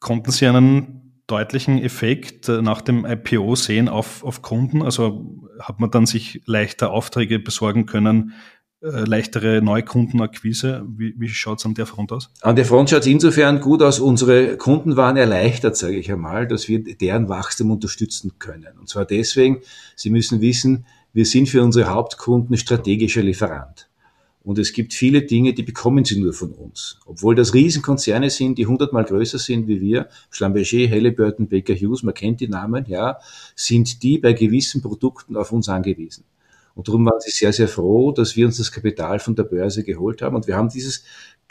Konnten 0.00 0.32
Sie 0.32 0.46
einen 0.46 0.97
deutlichen 1.28 1.78
Effekt 1.78 2.48
nach 2.48 2.80
dem 2.80 3.04
IPO 3.04 3.54
sehen 3.54 3.88
auf, 3.88 4.24
auf 4.24 4.42
Kunden? 4.42 4.82
Also 4.82 5.48
hat 5.60 5.78
man 5.78 5.90
dann 5.90 6.06
sich 6.06 6.42
leichter 6.46 6.90
Aufträge 6.90 7.38
besorgen 7.38 7.86
können, 7.86 8.32
äh, 8.80 9.04
leichtere 9.04 9.60
Neukundenakquise? 9.62 10.84
Wie, 10.88 11.14
wie 11.18 11.28
schaut 11.28 11.58
es 11.58 11.66
an 11.66 11.74
der 11.74 11.86
Front 11.86 12.12
aus? 12.12 12.30
An 12.42 12.56
der 12.56 12.64
Front 12.64 12.90
schaut 12.90 13.00
es 13.00 13.06
insofern 13.06 13.60
gut 13.60 13.82
aus. 13.82 14.00
Unsere 14.00 14.56
Kunden 14.56 14.96
waren 14.96 15.16
erleichtert, 15.16 15.76
sage 15.76 15.96
ich 15.96 16.10
einmal, 16.10 16.46
dass 16.48 16.68
wir 16.68 16.82
deren 16.82 17.28
Wachstum 17.28 17.70
unterstützen 17.70 18.32
können. 18.38 18.78
Und 18.78 18.88
zwar 18.88 19.04
deswegen, 19.04 19.60
Sie 19.96 20.10
müssen 20.10 20.40
wissen, 20.40 20.86
wir 21.12 21.26
sind 21.26 21.48
für 21.48 21.62
unsere 21.62 21.90
Hauptkunden 21.90 22.56
strategischer 22.56 23.22
Lieferant. 23.22 23.88
Und 24.42 24.58
es 24.58 24.72
gibt 24.72 24.94
viele 24.94 25.22
Dinge, 25.22 25.52
die 25.52 25.62
bekommen 25.62 26.04
sie 26.04 26.18
nur 26.18 26.32
von 26.32 26.52
uns. 26.52 26.98
Obwohl 27.06 27.34
das 27.34 27.54
Riesenkonzerne 27.54 28.30
sind, 28.30 28.56
die 28.56 28.66
hundertmal 28.66 29.04
größer 29.04 29.38
sind 29.38 29.66
wie 29.66 29.80
wir, 29.80 30.08
Schlumberger, 30.30 30.90
Halliburton, 30.90 31.48
Baker 31.48 31.74
Hughes, 31.74 32.02
man 32.02 32.14
kennt 32.14 32.40
die 32.40 32.48
Namen, 32.48 32.86
ja, 32.86 33.18
sind 33.54 34.02
die 34.02 34.18
bei 34.18 34.32
gewissen 34.32 34.80
Produkten 34.80 35.36
auf 35.36 35.52
uns 35.52 35.68
angewiesen. 35.68 36.24
Und 36.78 36.86
darum 36.86 37.04
waren 37.06 37.18
sie 37.18 37.32
sehr, 37.32 37.52
sehr 37.52 37.66
froh, 37.66 38.12
dass 38.12 38.36
wir 38.36 38.46
uns 38.46 38.58
das 38.58 38.70
Kapital 38.70 39.18
von 39.18 39.34
der 39.34 39.42
Börse 39.42 39.82
geholt 39.82 40.22
haben. 40.22 40.36
Und 40.36 40.46
wir 40.46 40.56
haben 40.56 40.68
dieses, 40.68 41.02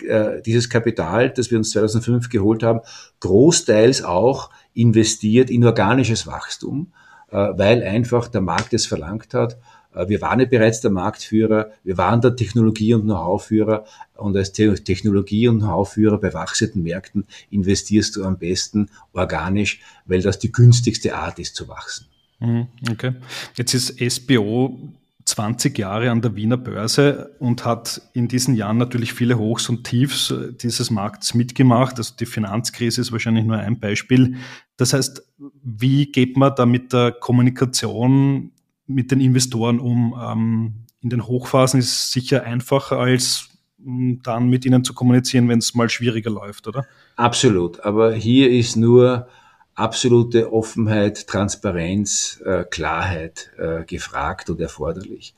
äh, 0.02 0.42
dieses 0.42 0.70
Kapital, 0.70 1.32
das 1.32 1.52
wir 1.52 1.58
uns 1.58 1.72
2005 1.72 2.30
geholt 2.30 2.64
haben, 2.64 2.80
großteils 3.20 4.04
auch 4.04 4.50
investiert 4.74 5.50
in 5.50 5.66
organisches 5.66 6.28
Wachstum, 6.28 6.94
äh, 7.30 7.36
weil 7.36 7.84
einfach 7.84 8.30
der 8.30 8.40
Markt 8.40 8.74
es 8.74 8.86
verlangt 8.86 9.34
hat. 9.34 9.58
Äh, 9.98 10.10
wir 10.10 10.22
waren 10.22 10.40
ja 10.40 10.46
bereits 10.46 10.82
der 10.82 10.92
Marktführer, 10.92 11.72
wir 11.84 11.98
waren 11.98 12.22
der 12.22 12.36
Technologie- 12.36 12.94
und 12.94 13.04
Know-how-Führer 13.04 13.86
und 14.16 14.36
als 14.38 14.54
Technologie- 14.54 15.48
und 15.48 15.60
Know-how-Führer 15.60 16.20
bei 16.20 16.34
wachsenden 16.34 16.84
Märkten 16.84 17.26
investierst 17.50 18.16
du 18.16 18.24
am 18.24 18.38
besten 18.38 18.90
organisch, 19.14 19.82
weil 20.06 20.22
das 20.22 20.40
die 20.40 20.52
günstigste 20.52 21.16
Art 21.16 21.40
ist 21.40 21.56
zu 21.56 21.68
wachsen. 21.68 22.08
Mhm, 22.40 22.68
okay. 22.92 23.14
Jetzt 23.56 23.74
ist 23.74 24.00
SBO 24.00 24.78
20 25.26 25.78
Jahre 25.78 26.10
an 26.10 26.22
der 26.22 26.36
Wiener 26.36 26.56
Börse 26.56 27.36
und 27.40 27.66
hat 27.66 28.02
in 28.14 28.28
diesen 28.28 28.56
Jahren 28.56 28.78
natürlich 28.78 29.14
viele 29.14 29.38
Hochs 29.38 29.68
und 29.68 29.84
Tiefs 29.84 30.34
dieses 30.62 30.90
Markts 30.90 31.34
mitgemacht. 31.34 31.98
Also 31.98 32.14
die 32.18 32.26
Finanzkrise 32.26 33.02
ist 33.02 33.12
wahrscheinlich 33.12 33.44
nur 33.44 33.58
ein 33.58 33.80
Beispiel. 33.80 34.38
Das 34.78 34.94
heißt, 34.94 35.22
wie 35.64 36.12
geht 36.12 36.38
man 36.38 36.54
da 36.56 36.66
mit 36.66 36.94
der 36.94 37.12
Kommunikation 37.12 38.52
mit 38.88 39.12
den 39.12 39.22
Investoren 39.22 39.80
um? 39.80 40.16
Ähm, 40.20 40.74
in 41.02 41.10
den 41.10 41.28
Hochphasen 41.28 41.80
ist 41.80 41.92
es 41.92 42.12
sicher 42.12 42.44
einfacher 42.44 42.98
als 42.98 43.50
dann 43.78 44.50
mit 44.50 44.66
ihnen 44.66 44.84
zu 44.84 44.94
kommunizieren, 44.94 45.48
wenn 45.48 45.60
es 45.60 45.76
mal 45.76 45.90
schwieriger 45.90 46.32
läuft, 46.32 46.68
oder? 46.68 46.86
Absolut. 47.16 47.80
Aber 47.82 48.14
hier 48.14 48.50
ist 48.50 48.76
nur 48.76 49.28
absolute 49.76 50.52
Offenheit, 50.52 51.28
Transparenz, 51.28 52.42
äh, 52.44 52.64
Klarheit 52.64 53.52
äh, 53.58 53.86
gefragt 53.86 54.50
und 54.50 54.60
erforderlich. 54.60 55.36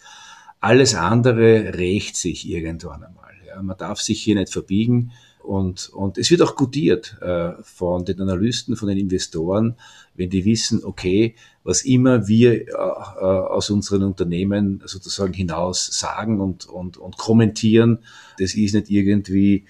Alles 0.61 0.95
andere 0.95 1.77
rächt 1.77 2.15
sich 2.15 2.49
irgendwann 2.49 3.03
einmal. 3.03 3.33
Ja. 3.45 3.61
Man 3.61 3.77
darf 3.77 3.99
sich 3.99 4.21
hier 4.21 4.35
nicht 4.35 4.51
verbiegen. 4.51 5.11
Und, 5.49 5.89
und 5.89 6.19
es 6.19 6.29
wird 6.29 6.43
auch 6.43 6.55
gutiert 6.55 7.17
äh, 7.21 7.53
von 7.63 8.05
den 8.05 8.21
Analysten, 8.21 8.75
von 8.75 8.87
den 8.87 8.99
Investoren, 8.99 9.77
wenn 10.13 10.29
die 10.29 10.45
wissen, 10.45 10.83
okay, 10.83 11.33
was 11.63 11.81
immer 11.81 12.27
wir 12.27 12.67
äh, 12.67 12.73
aus 12.75 13.71
unseren 13.71 14.03
Unternehmen 14.03 14.83
sozusagen 14.85 15.33
hinaus 15.33 15.87
sagen 15.87 16.39
und, 16.39 16.67
und, 16.67 16.97
und 16.97 17.17
kommentieren, 17.17 17.97
das 18.37 18.53
ist 18.53 18.75
nicht 18.75 18.91
irgendwie 18.91 19.65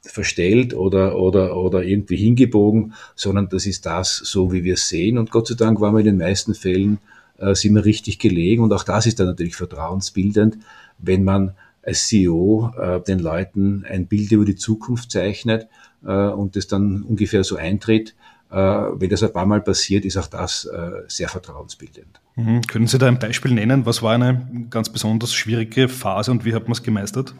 verstellt 0.00 0.74
oder, 0.74 1.16
oder, 1.16 1.56
oder 1.56 1.84
irgendwie 1.84 2.16
hingebogen, 2.16 2.94
sondern 3.14 3.48
das 3.48 3.66
ist 3.66 3.86
das, 3.86 4.16
so 4.16 4.52
wie 4.52 4.64
wir 4.64 4.74
es 4.74 4.88
sehen. 4.88 5.16
Und 5.16 5.30
Gott 5.30 5.46
sei 5.46 5.54
Dank 5.54 5.80
waren 5.80 5.94
wir 5.94 6.00
in 6.00 6.06
den 6.06 6.18
meisten 6.18 6.54
Fällen, 6.54 6.98
äh, 7.38 7.54
sind 7.54 7.76
wir 7.76 7.84
richtig 7.84 8.18
gelegen. 8.18 8.64
Und 8.64 8.72
auch 8.72 8.82
das 8.82 9.06
ist 9.06 9.20
dann 9.20 9.28
natürlich 9.28 9.54
vertrauensbildend, 9.54 10.58
wenn 10.98 11.22
man 11.22 11.54
als 11.82 12.06
CEO 12.06 12.72
äh, 12.78 13.00
den 13.00 13.18
Leuten 13.18 13.84
ein 13.88 14.06
Bild 14.06 14.32
über 14.32 14.44
die 14.44 14.56
Zukunft 14.56 15.10
zeichnet 15.10 15.68
äh, 16.04 16.10
und 16.10 16.56
das 16.56 16.66
dann 16.66 17.02
ungefähr 17.02 17.44
so 17.44 17.56
eintritt. 17.56 18.14
Äh, 18.50 18.56
wenn 18.56 19.08
das 19.08 19.22
ein 19.22 19.32
paar 19.32 19.46
Mal 19.46 19.60
passiert, 19.60 20.04
ist 20.04 20.16
auch 20.16 20.26
das 20.26 20.64
äh, 20.64 20.90
sehr 21.08 21.28
vertrauensbildend. 21.28 22.20
Mhm. 22.36 22.62
Können 22.62 22.86
Sie 22.86 22.98
da 22.98 23.06
ein 23.06 23.18
Beispiel 23.18 23.52
nennen? 23.52 23.86
Was 23.86 24.02
war 24.02 24.14
eine 24.14 24.66
ganz 24.70 24.88
besonders 24.88 25.32
schwierige 25.32 25.88
Phase 25.88 26.30
und 26.30 26.44
wie 26.44 26.54
hat 26.54 26.64
man 26.64 26.72
es 26.72 26.82
gemeistert? 26.82 27.34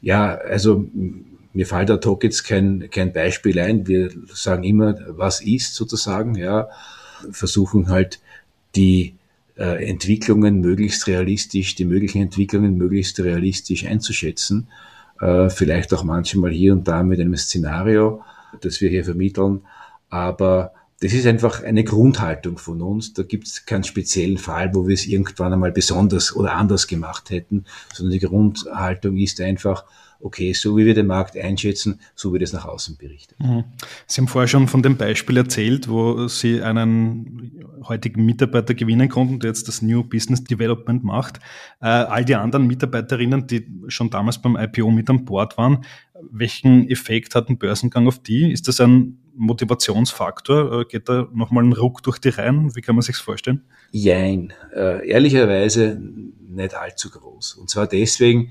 Ja, 0.00 0.34
also 0.34 0.84
mir 1.52 1.66
fällt 1.66 1.90
da 1.90 2.00
hoc 2.04 2.24
jetzt 2.24 2.44
kein, 2.44 2.88
kein 2.90 3.12
Beispiel 3.12 3.58
ein. 3.60 3.86
Wir 3.86 4.10
sagen 4.32 4.64
immer, 4.64 4.96
was 5.08 5.40
ist 5.40 5.74
sozusagen, 5.74 6.34
ja, 6.34 6.68
versuchen 7.30 7.88
halt 7.88 8.20
die 8.74 9.14
äh, 9.56 9.88
Entwicklungen 9.88 10.60
möglichst 10.60 11.06
realistisch, 11.06 11.74
die 11.74 11.84
möglichen 11.84 12.22
Entwicklungen 12.22 12.76
möglichst 12.76 13.20
realistisch 13.20 13.86
einzuschätzen. 13.86 14.68
Äh, 15.20 15.50
vielleicht 15.50 15.92
auch 15.94 16.04
manchmal 16.04 16.50
hier 16.50 16.72
und 16.72 16.88
da 16.88 17.02
mit 17.02 17.20
einem 17.20 17.36
Szenario, 17.36 18.22
das 18.60 18.80
wir 18.80 18.90
hier 18.90 19.04
vermitteln. 19.04 19.62
Aber 20.08 20.72
Das 21.02 21.12
ist 21.12 21.26
einfach 21.26 21.64
eine 21.64 21.82
Grundhaltung 21.82 22.58
von 22.58 22.80
uns. 22.80 23.12
Da 23.12 23.24
gibt 23.24 23.48
es 23.48 23.66
keinen 23.66 23.82
speziellen 23.82 24.38
Fall, 24.38 24.72
wo 24.72 24.86
wir 24.86 24.94
es 24.94 25.04
irgendwann 25.04 25.52
einmal 25.52 25.72
besonders 25.72 26.34
oder 26.36 26.54
anders 26.54 26.86
gemacht 26.86 27.30
hätten, 27.30 27.64
sondern 27.92 28.12
die 28.12 28.24
Grundhaltung 28.24 29.16
ist 29.16 29.40
einfach, 29.40 29.84
okay, 30.20 30.52
so 30.52 30.76
wie 30.76 30.86
wir 30.86 30.94
den 30.94 31.08
Markt 31.08 31.36
einschätzen, 31.36 31.98
so 32.14 32.32
wird 32.32 32.44
es 32.44 32.52
nach 32.52 32.66
außen 32.66 32.98
berichtet. 32.98 33.36
Mhm. 33.40 33.64
Sie 34.06 34.20
haben 34.20 34.28
vorher 34.28 34.46
schon 34.46 34.68
von 34.68 34.80
dem 34.80 34.96
Beispiel 34.96 35.38
erzählt, 35.38 35.88
wo 35.88 36.28
Sie 36.28 36.62
einen 36.62 37.64
heutigen 37.88 38.24
Mitarbeiter 38.24 38.74
gewinnen 38.74 39.08
konnten, 39.08 39.40
der 39.40 39.50
jetzt 39.50 39.66
das 39.66 39.82
New 39.82 40.04
Business 40.04 40.44
Development 40.44 41.02
macht. 41.02 41.40
Äh, 41.80 41.86
all 41.86 42.24
die 42.24 42.36
anderen 42.36 42.68
Mitarbeiterinnen, 42.68 43.48
die 43.48 43.66
schon 43.88 44.08
damals 44.08 44.40
beim 44.40 44.56
IPO 44.56 44.92
mit 44.92 45.10
an 45.10 45.24
Bord 45.24 45.58
waren, 45.58 45.84
welchen 46.30 46.88
Effekt 46.88 47.34
hat 47.34 47.48
ein 47.48 47.58
Börsengang 47.58 48.06
auf 48.06 48.20
die? 48.20 48.52
Ist 48.52 48.68
das 48.68 48.80
ein 48.80 49.18
Motivationsfaktor? 49.34 50.80
Äh, 50.80 50.84
geht 50.84 51.08
da 51.08 51.28
nochmal 51.32 51.64
ein 51.64 51.72
Ruck 51.72 52.02
durch 52.02 52.18
die 52.18 52.30
Reihen? 52.30 52.74
Wie 52.74 52.80
kann 52.80 52.94
man 52.94 53.02
sich 53.02 53.16
vorstellen? 53.16 53.62
Jein. 53.90 54.52
Äh, 54.74 55.08
ehrlicherweise 55.08 56.00
nicht 56.48 56.74
allzu 56.74 57.10
groß. 57.10 57.54
Und 57.54 57.70
zwar 57.70 57.86
deswegen, 57.86 58.50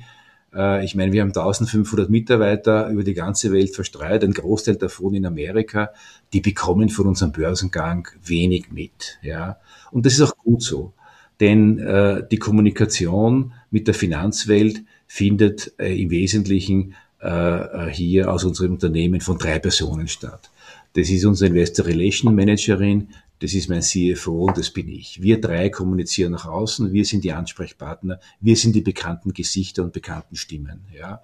äh, 0.53 0.83
ich 0.83 0.95
meine, 0.95 1.11
wir 1.11 1.21
haben 1.21 1.29
1500 1.29 2.09
Mitarbeiter 2.09 2.89
über 2.89 3.03
die 3.03 3.13
ganze 3.13 3.51
Welt 3.51 3.75
verstreut, 3.75 4.23
ein 4.23 4.33
Großteil 4.33 4.75
davon 4.75 5.13
in 5.13 5.25
Amerika, 5.25 5.91
die 6.33 6.41
bekommen 6.41 6.89
von 6.89 7.07
unserem 7.07 7.31
Börsengang 7.31 8.07
wenig 8.23 8.71
mit. 8.71 9.19
Ja. 9.21 9.57
Und 9.91 10.05
das 10.05 10.13
ist 10.13 10.21
auch 10.21 10.37
gut 10.37 10.61
so, 10.61 10.93
denn 11.39 11.79
äh, 11.79 12.23
die 12.29 12.37
Kommunikation 12.37 13.53
mit 13.71 13.87
der 13.87 13.93
Finanzwelt 13.93 14.83
findet 15.07 15.73
äh, 15.79 15.99
im 16.01 16.09
Wesentlichen 16.09 16.93
äh 17.19 17.89
hier 17.91 18.33
aus 18.33 18.43
unserem 18.45 18.71
Unternehmen 18.71 19.21
von 19.21 19.37
drei 19.37 19.59
Personen 19.59 20.07
statt. 20.07 20.50
Das 20.93 21.09
ist 21.09 21.25
unsere 21.25 21.49
Investor 21.49 21.85
Relation 21.85 22.35
Managerin, 22.35 23.09
das 23.39 23.53
ist 23.53 23.69
mein 23.69 23.81
CFO 23.81 24.45
und 24.45 24.57
das 24.57 24.69
bin 24.69 24.87
ich. 24.87 25.21
Wir 25.21 25.41
drei 25.41 25.69
kommunizieren 25.69 26.33
nach 26.33 26.45
außen, 26.45 26.93
wir 26.93 27.05
sind 27.05 27.23
die 27.23 27.31
Ansprechpartner, 27.31 28.19
wir 28.39 28.55
sind 28.55 28.75
die 28.75 28.81
bekannten 28.81 29.33
Gesichter 29.33 29.83
und 29.83 29.93
bekannten 29.93 30.35
Stimmen. 30.35 30.81
Ja. 30.95 31.21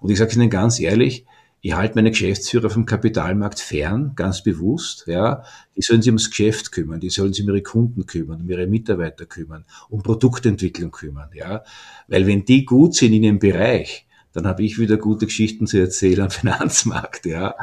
Und 0.00 0.10
ich 0.10 0.18
sage 0.18 0.34
Ihnen 0.34 0.50
ganz 0.50 0.80
ehrlich, 0.80 1.26
ich 1.62 1.74
halte 1.74 1.94
meine 1.94 2.10
Geschäftsführer 2.10 2.70
vom 2.70 2.86
Kapitalmarkt 2.86 3.60
fern, 3.60 4.12
ganz 4.16 4.42
bewusst. 4.42 5.04
Ja. 5.06 5.44
Die 5.76 5.82
sollen 5.82 6.00
sich 6.00 6.10
ums 6.10 6.30
Geschäft 6.30 6.72
kümmern, 6.72 7.00
die 7.00 7.10
sollen 7.10 7.34
sich 7.34 7.44
um 7.44 7.50
ihre 7.50 7.62
Kunden 7.62 8.06
kümmern, 8.06 8.40
um 8.40 8.48
ihre 8.48 8.66
Mitarbeiter 8.66 9.26
kümmern, 9.26 9.66
um 9.90 10.02
Produktentwicklung 10.02 10.90
kümmern. 10.90 11.28
Ja. 11.34 11.62
Weil 12.08 12.26
wenn 12.26 12.44
die 12.46 12.64
gut 12.64 12.94
sind 12.94 13.12
in 13.12 13.24
ihrem 13.24 13.38
Bereich, 13.38 14.06
dann 14.32 14.46
habe 14.46 14.62
ich 14.62 14.78
wieder 14.78 14.96
gute 14.96 15.26
Geschichten 15.26 15.66
zu 15.66 15.78
erzählen 15.78 16.22
am 16.22 16.30
Finanzmarkt. 16.30 17.26
Ja. 17.26 17.54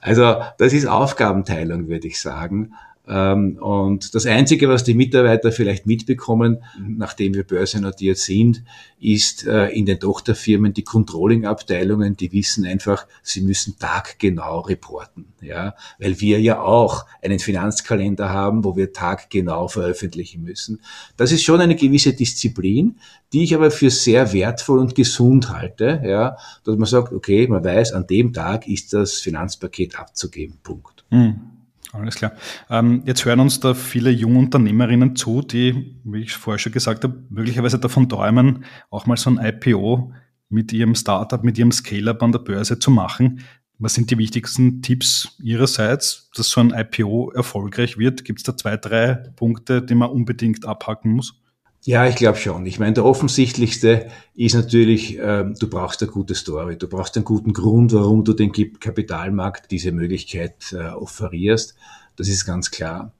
Also 0.00 0.36
das 0.58 0.72
ist 0.72 0.86
Aufgabenteilung, 0.86 1.88
würde 1.88 2.08
ich 2.08 2.20
sagen. 2.20 2.72
Ähm, 3.06 3.58
und 3.60 4.14
das 4.14 4.24
Einzige, 4.24 4.68
was 4.68 4.82
die 4.82 4.94
Mitarbeiter 4.94 5.52
vielleicht 5.52 5.86
mitbekommen, 5.86 6.64
nachdem 6.78 7.34
wir 7.34 7.44
börsennotiert 7.44 8.16
sind, 8.16 8.62
ist 8.98 9.46
äh, 9.46 9.68
in 9.68 9.84
den 9.84 10.00
Tochterfirmen 10.00 10.72
die 10.72 10.84
Controlling-Abteilungen, 10.84 12.16
die 12.16 12.32
wissen 12.32 12.64
einfach, 12.64 13.06
sie 13.22 13.42
müssen 13.42 13.78
taggenau 13.78 14.60
reporten, 14.60 15.26
ja, 15.42 15.74
weil 15.98 16.18
wir 16.20 16.40
ja 16.40 16.62
auch 16.62 17.04
einen 17.22 17.38
Finanzkalender 17.38 18.30
haben, 18.30 18.64
wo 18.64 18.74
wir 18.74 18.94
taggenau 18.94 19.68
veröffentlichen 19.68 20.42
müssen. 20.42 20.80
Das 21.18 21.30
ist 21.30 21.42
schon 21.42 21.60
eine 21.60 21.76
gewisse 21.76 22.14
Disziplin, 22.14 22.98
die 23.34 23.42
ich 23.42 23.54
aber 23.54 23.70
für 23.70 23.90
sehr 23.90 24.32
wertvoll 24.32 24.78
und 24.78 24.94
gesund 24.94 25.50
halte, 25.50 26.00
ja, 26.04 26.38
dass 26.64 26.76
man 26.76 26.86
sagt, 26.86 27.12
okay, 27.12 27.46
man 27.48 27.62
weiß, 27.62 27.92
an 27.92 28.06
dem 28.06 28.32
Tag 28.32 28.66
ist 28.66 28.94
das 28.94 29.14
Finanzpaket 29.14 29.98
abzugeben, 29.98 30.56
Punkt. 30.62 31.04
Mhm. 31.10 31.53
Alles 31.94 32.16
klar. 32.16 32.32
Ähm, 32.70 33.02
jetzt 33.06 33.24
hören 33.24 33.38
uns 33.38 33.60
da 33.60 33.72
viele 33.72 34.10
junge 34.10 34.40
Unternehmerinnen 34.40 35.14
zu, 35.14 35.42
die, 35.42 35.96
wie 36.02 36.22
ich 36.22 36.32
vorher 36.32 36.58
schon 36.58 36.72
gesagt 36.72 37.04
habe, 37.04 37.22
möglicherweise 37.30 37.78
davon 37.78 38.08
träumen, 38.08 38.64
auch 38.90 39.06
mal 39.06 39.16
so 39.16 39.30
ein 39.30 39.38
IPO 39.38 40.12
mit 40.48 40.72
ihrem 40.72 40.96
Startup, 40.96 41.42
mit 41.44 41.56
ihrem 41.56 41.70
Scale-up 41.70 42.22
an 42.22 42.32
der 42.32 42.40
Börse 42.40 42.80
zu 42.80 42.90
machen. 42.90 43.40
Was 43.78 43.94
sind 43.94 44.10
die 44.10 44.18
wichtigsten 44.18 44.82
Tipps 44.82 45.36
Ihrerseits, 45.40 46.30
dass 46.34 46.48
so 46.48 46.60
ein 46.60 46.70
IPO 46.70 47.30
erfolgreich 47.30 47.96
wird? 47.96 48.24
Gibt 48.24 48.40
es 48.40 48.44
da 48.44 48.56
zwei, 48.56 48.76
drei 48.76 49.14
Punkte, 49.36 49.80
die 49.80 49.94
man 49.94 50.10
unbedingt 50.10 50.64
abhaken 50.64 51.12
muss? 51.12 51.40
Ja, 51.86 52.06
ich 52.06 52.16
glaube 52.16 52.38
schon. 52.38 52.64
Ich 52.64 52.78
meine, 52.78 52.94
der 52.94 53.04
offensichtlichste 53.04 54.08
ist 54.34 54.54
natürlich, 54.54 55.18
äh, 55.18 55.44
du 55.44 55.68
brauchst 55.68 56.02
eine 56.02 56.10
gute 56.10 56.34
Story, 56.34 56.78
du 56.78 56.88
brauchst 56.88 57.14
einen 57.16 57.26
guten 57.26 57.52
Grund, 57.52 57.92
warum 57.92 58.24
du 58.24 58.32
den 58.32 58.52
Kapitalmarkt 58.52 59.70
diese 59.70 59.92
Möglichkeit 59.92 60.72
äh, 60.72 60.88
offerierst. 60.88 61.74
Das 62.16 62.28
ist 62.28 62.46
ganz 62.46 62.70
klar. 62.70 63.12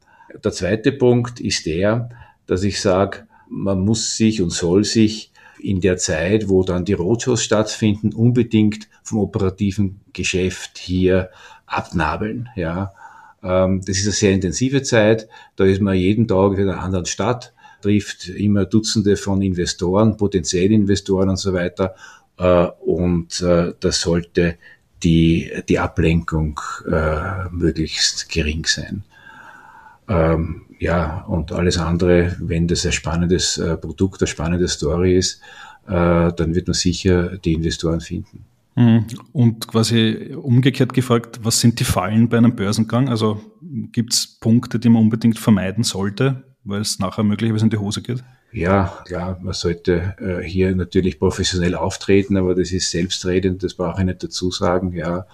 Der 0.43 0.51
zweite 0.53 0.93
Punkt 0.93 1.41
ist 1.41 1.67
der, 1.67 2.09
dass 2.47 2.63
ich 2.63 2.81
sage, 2.81 3.27
man 3.51 3.81
muss 3.81 4.17
sich 4.17 4.41
und 4.41 4.51
soll 4.51 4.85
sich 4.85 5.31
in 5.61 5.83
der 5.83 5.99
Zeit, 5.99 6.49
wo 6.49 6.63
dann 6.63 6.87
die 6.87 6.95
Roadshows 6.95 7.45
stattfinden, 7.45 8.15
unbedingt 8.15 8.89
vom 9.03 9.19
operativen 9.19 10.01
Geschäft 10.15 10.79
hier 10.79 11.29
abnabeln. 11.67 12.49
Ja, 12.57 12.95
ähm, 13.43 13.83
das 13.87 13.99
ist 13.99 14.05
eine 14.05 14.13
sehr 14.13 14.33
intensive 14.33 14.83
Zeit. 14.83 15.29
Da 15.57 15.65
ist 15.65 15.83
man 15.83 15.97
jeden 15.97 16.27
Tag 16.27 16.57
in 16.57 16.71
einer 16.71 16.81
anderen 16.81 17.05
Stadt 17.05 17.54
trifft 17.85 18.29
immer 18.29 18.65
Dutzende 18.65 19.17
von 19.17 19.43
Investoren, 19.43 20.17
potenziellen 20.17 20.73
Investoren 20.73 21.29
und 21.29 21.37
so 21.37 21.53
weiter. 21.53 21.95
Äh, 22.39 22.67
und 22.81 23.43
äh, 23.43 23.75
das 23.79 24.01
sollte 24.01 24.57
die, 25.03 25.51
die 25.69 25.79
Ablenkung 25.79 26.59
äh, 26.91 27.49
möglichst 27.51 28.31
gering 28.31 28.65
sein. 28.65 29.05
Ähm, 30.09 30.63
ja, 30.79 31.25
und 31.29 31.53
alles 31.53 31.77
andere, 31.77 32.37
wenn 32.41 32.67
das 32.67 32.87
ein 32.87 32.93
spannendes 32.93 33.61
Produkt, 33.81 34.23
eine 34.23 34.27
spannende 34.27 34.69
Story 34.69 35.17
ist, 35.17 35.41
dann 35.87 36.55
wird 36.55 36.67
man 36.67 36.75
sicher 36.75 37.39
die 37.39 37.53
Investoren 37.53 38.01
finden. 38.01 38.45
Mhm. 38.75 39.07
Und 39.33 39.69
quasi 39.69 40.35
umgekehrt 40.35 40.93
gefragt, 40.93 41.41
was 41.43 41.61
sind 41.61 41.79
die 41.81 41.85
Fallen 41.85 42.29
bei 42.29 42.39
einem 42.39 42.57
Börsengang? 42.57 43.09
Also 43.09 43.41
gibt 43.93 44.13
es 44.15 44.39
Punkte, 44.41 44.79
die 44.79 44.89
man 44.89 45.03
unbedingt 45.03 45.39
vermeiden 45.39 45.85
sollte? 45.85 46.43
Weil 46.65 46.81
es 46.81 46.99
nachher 46.99 47.25
möglicherweise 47.25 47.65
in 47.65 47.71
die 47.71 47.79
Hose 47.79 48.03
geht? 48.03 48.25
Ja, 48.53 49.03
klar, 49.05 49.39
man 49.43 49.53
sollte 49.53 50.15
äh, 50.19 50.43
hier 50.43 50.75
natürlich 50.75 51.19
professionell 51.19 51.75
auftreten, 51.75 52.37
aber 52.37 52.55
das 52.55 52.73
ist 52.73 52.91
selbstredend, 52.91 53.63
das 53.63 53.75
brauche 53.75 54.01
ich 54.01 54.07
nicht 54.07 54.23
dazu 54.23 54.51
sagen, 54.51 54.93
ja. 54.93 55.27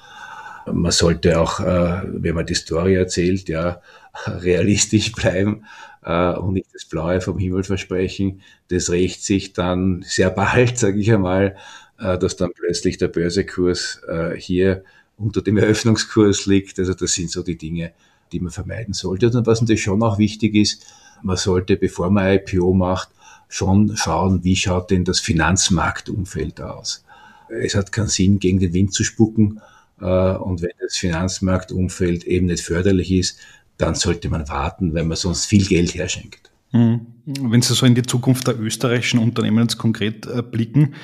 Man 0.67 0.93
sollte 0.93 1.41
auch, 1.41 1.61
äh, 1.61 2.03
wenn 2.05 2.35
man 2.35 2.47
die 2.47 2.55
Story 2.55 2.95
erzählt, 2.95 3.49
ja, 3.49 3.81
realistisch 4.27 5.13
bleiben 5.13 5.65
äh, 6.03 6.33
und 6.35 6.55
nicht 6.55 6.69
das 6.73 6.85
Blaue 6.85 7.21
vom 7.21 7.39
Himmel 7.39 7.65
versprechen. 7.65 8.43
Das 8.69 8.91
rächt 8.91 9.25
sich 9.25 9.53
dann 9.53 10.03
sehr 10.07 10.31
bald, 10.31 10.79
sage 10.79 10.99
ich 10.99 11.13
einmal, 11.13 11.57
äh, 11.99 12.19
dass 12.19 12.37
dann 12.37 12.53
plötzlich 12.55 12.99
der 12.99 13.09
Börsekurs 13.09 14.03
äh, 14.09 14.35
hier 14.37 14.85
unter 15.17 15.43
dem 15.43 15.59
Eröffnungskurs 15.59 16.47
liegt. 16.47 16.79
Also 16.79 16.95
das 16.95 17.13
sind 17.13 17.31
so 17.31 17.43
die 17.43 17.59
Dinge, 17.59 17.93
die 18.33 18.41
man 18.41 18.51
vermeiden 18.51 18.95
sollte. 18.95 19.27
Und 19.27 19.47
was 19.47 19.61
natürlich 19.61 19.83
schon 19.83 20.03
auch 20.03 20.19
wichtig 20.19 20.55
ist, 20.55 20.87
man 21.23 21.37
sollte, 21.37 21.77
bevor 21.77 22.11
man 22.11 22.33
IPO 22.33 22.73
macht, 22.73 23.11
schon 23.49 23.97
schauen, 23.97 24.45
wie 24.45 24.57
schaut 24.57 24.91
denn 24.91 25.05
das 25.05 25.21
Finanzmarktumfeld 25.21 26.61
aus. 26.61 27.05
Es 27.49 27.75
hat 27.75 27.91
keinen 27.91 28.09
Sinn, 28.09 28.39
gegen 28.39 28.61
den 28.61 28.73
Wind 28.73 28.95
zu 28.95 29.03
spucken. 29.03 29.61
Äh, 30.01 30.05
und 30.05 30.63
wenn 30.63 30.71
das 30.81 30.97
Finanzmarktumfeld 30.97 32.25
eben 32.25 32.47
nicht 32.47 32.63
förderlich 32.63 33.11
ist, 33.11 33.39
dann 33.77 33.95
sollte 33.95 34.29
man 34.29 34.49
warten, 34.49 34.95
weil 34.95 35.05
man 35.05 35.17
sonst 35.17 35.47
viel 35.47 35.67
Geld 35.67 35.95
herschenkt. 35.95 36.51
Mhm. 36.73 37.07
Wenn 37.25 37.63
Sie 37.63 37.75
so 37.75 37.87
in 37.87 37.95
die 37.95 38.03
Zukunft 38.03 38.47
der 38.47 38.59
österreichischen 38.59 39.19
Unternehmen 39.19 39.65
jetzt 39.65 39.79
konkret 39.79 40.27
äh, 40.27 40.43
blicken, 40.43 40.95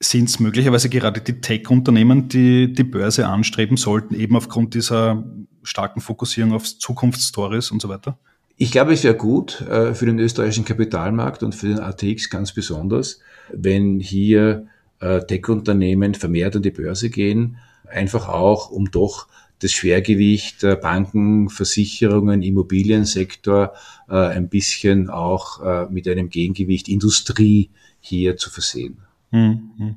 sind 0.00 0.28
es 0.28 0.40
möglicherweise 0.40 0.88
gerade 0.88 1.20
die 1.20 1.40
Tech-Unternehmen, 1.40 2.28
die 2.28 2.72
die 2.72 2.82
Börse 2.82 3.28
anstreben 3.28 3.76
sollten, 3.76 4.14
eben 4.14 4.36
aufgrund 4.36 4.74
dieser 4.74 5.24
starken 5.62 6.00
Fokussierung 6.00 6.52
auf 6.52 6.64
Zukunftsstories 6.64 7.70
und 7.70 7.80
so 7.80 7.88
weiter? 7.88 8.18
Ich 8.56 8.70
glaube, 8.70 8.92
es 8.92 9.02
wäre 9.02 9.16
gut 9.16 9.60
äh, 9.62 9.94
für 9.94 10.06
den 10.06 10.18
österreichischen 10.18 10.64
Kapitalmarkt 10.64 11.42
und 11.42 11.54
für 11.54 11.68
den 11.68 11.80
ATX 11.80 12.30
ganz 12.30 12.52
besonders, 12.52 13.20
wenn 13.52 13.98
hier 13.98 14.66
äh, 15.00 15.20
Tech-Unternehmen 15.20 16.14
vermehrt 16.14 16.56
an 16.56 16.62
die 16.62 16.70
Börse 16.70 17.10
gehen, 17.10 17.56
einfach 17.88 18.28
auch, 18.28 18.70
um 18.70 18.90
doch 18.90 19.26
das 19.60 19.72
Schwergewicht 19.72 20.62
der 20.62 20.76
Banken, 20.76 21.48
Versicherungen, 21.48 22.42
Immobiliensektor 22.42 23.74
äh, 24.08 24.14
ein 24.14 24.48
bisschen 24.48 25.08
auch 25.08 25.88
mit 25.90 26.08
einem 26.08 26.30
Gegengewicht 26.30 26.88
Industrie 26.88 27.70
hier 28.00 28.36
zu 28.36 28.50
versehen. 28.50 28.98
Mhm. 29.32 29.96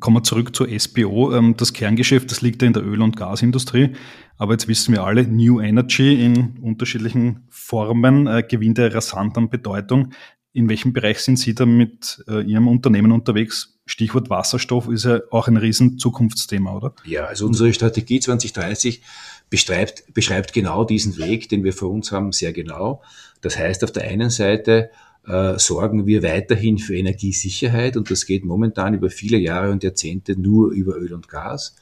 Kommen 0.00 0.16
wir 0.16 0.22
zurück 0.24 0.54
zur 0.54 0.68
SBO. 0.68 1.32
Ähm, 1.32 1.56
das 1.56 1.72
Kerngeschäft, 1.72 2.30
das 2.30 2.42
liegt 2.42 2.62
ja 2.62 2.66
in 2.66 2.74
der 2.74 2.84
Öl- 2.84 3.00
und 3.00 3.16
Gasindustrie. 3.16 3.92
Aber 4.38 4.52
jetzt 4.52 4.66
wissen 4.66 4.92
wir 4.92 5.04
alle, 5.04 5.22
New 5.22 5.60
Energy 5.60 6.24
in 6.24 6.58
unterschiedlichen 6.60 7.44
Formen 7.48 8.26
äh, 8.26 8.42
gewinnt 8.42 8.78
ja 8.78 8.88
rasant 8.88 9.38
an 9.38 9.48
Bedeutung. 9.48 10.12
In 10.52 10.68
welchem 10.68 10.92
Bereich 10.92 11.20
sind 11.20 11.38
Sie 11.38 11.54
da 11.54 11.64
mit 11.64 12.24
äh, 12.28 12.42
Ihrem 12.42 12.66
Unternehmen 12.66 13.12
unterwegs? 13.12 13.80
Stichwort 13.86 14.30
Wasserstoff 14.30 14.88
ist 14.88 15.04
ja 15.04 15.20
auch 15.30 15.46
ein 15.46 15.56
riesen 15.56 15.98
Zukunftsthema, 15.98 16.74
oder? 16.74 16.94
Ja, 17.04 17.26
also 17.26 17.46
unsere 17.46 17.72
Strategie 17.72 18.20
2030 18.20 19.02
beschreibt, 19.48 20.12
beschreibt 20.12 20.52
genau 20.52 20.84
diesen 20.84 21.16
Weg, 21.18 21.48
den 21.48 21.62
wir 21.62 21.72
vor 21.72 21.90
uns 21.90 22.10
haben, 22.10 22.32
sehr 22.32 22.52
genau. 22.52 23.02
Das 23.42 23.56
heißt, 23.56 23.84
auf 23.84 23.92
der 23.92 24.04
einen 24.04 24.30
Seite 24.30 24.90
äh, 25.26 25.58
sorgen 25.58 26.06
wir 26.06 26.22
weiterhin 26.22 26.78
für 26.78 26.96
Energiesicherheit 26.96 27.96
und 27.96 28.10
das 28.10 28.26
geht 28.26 28.44
momentan 28.44 28.94
über 28.94 29.10
viele 29.10 29.38
Jahre 29.38 29.70
und 29.70 29.82
Jahrzehnte 29.82 30.38
nur 30.38 30.72
über 30.72 30.96
Öl 30.96 31.12
und 31.12 31.28
Gas. 31.28 31.76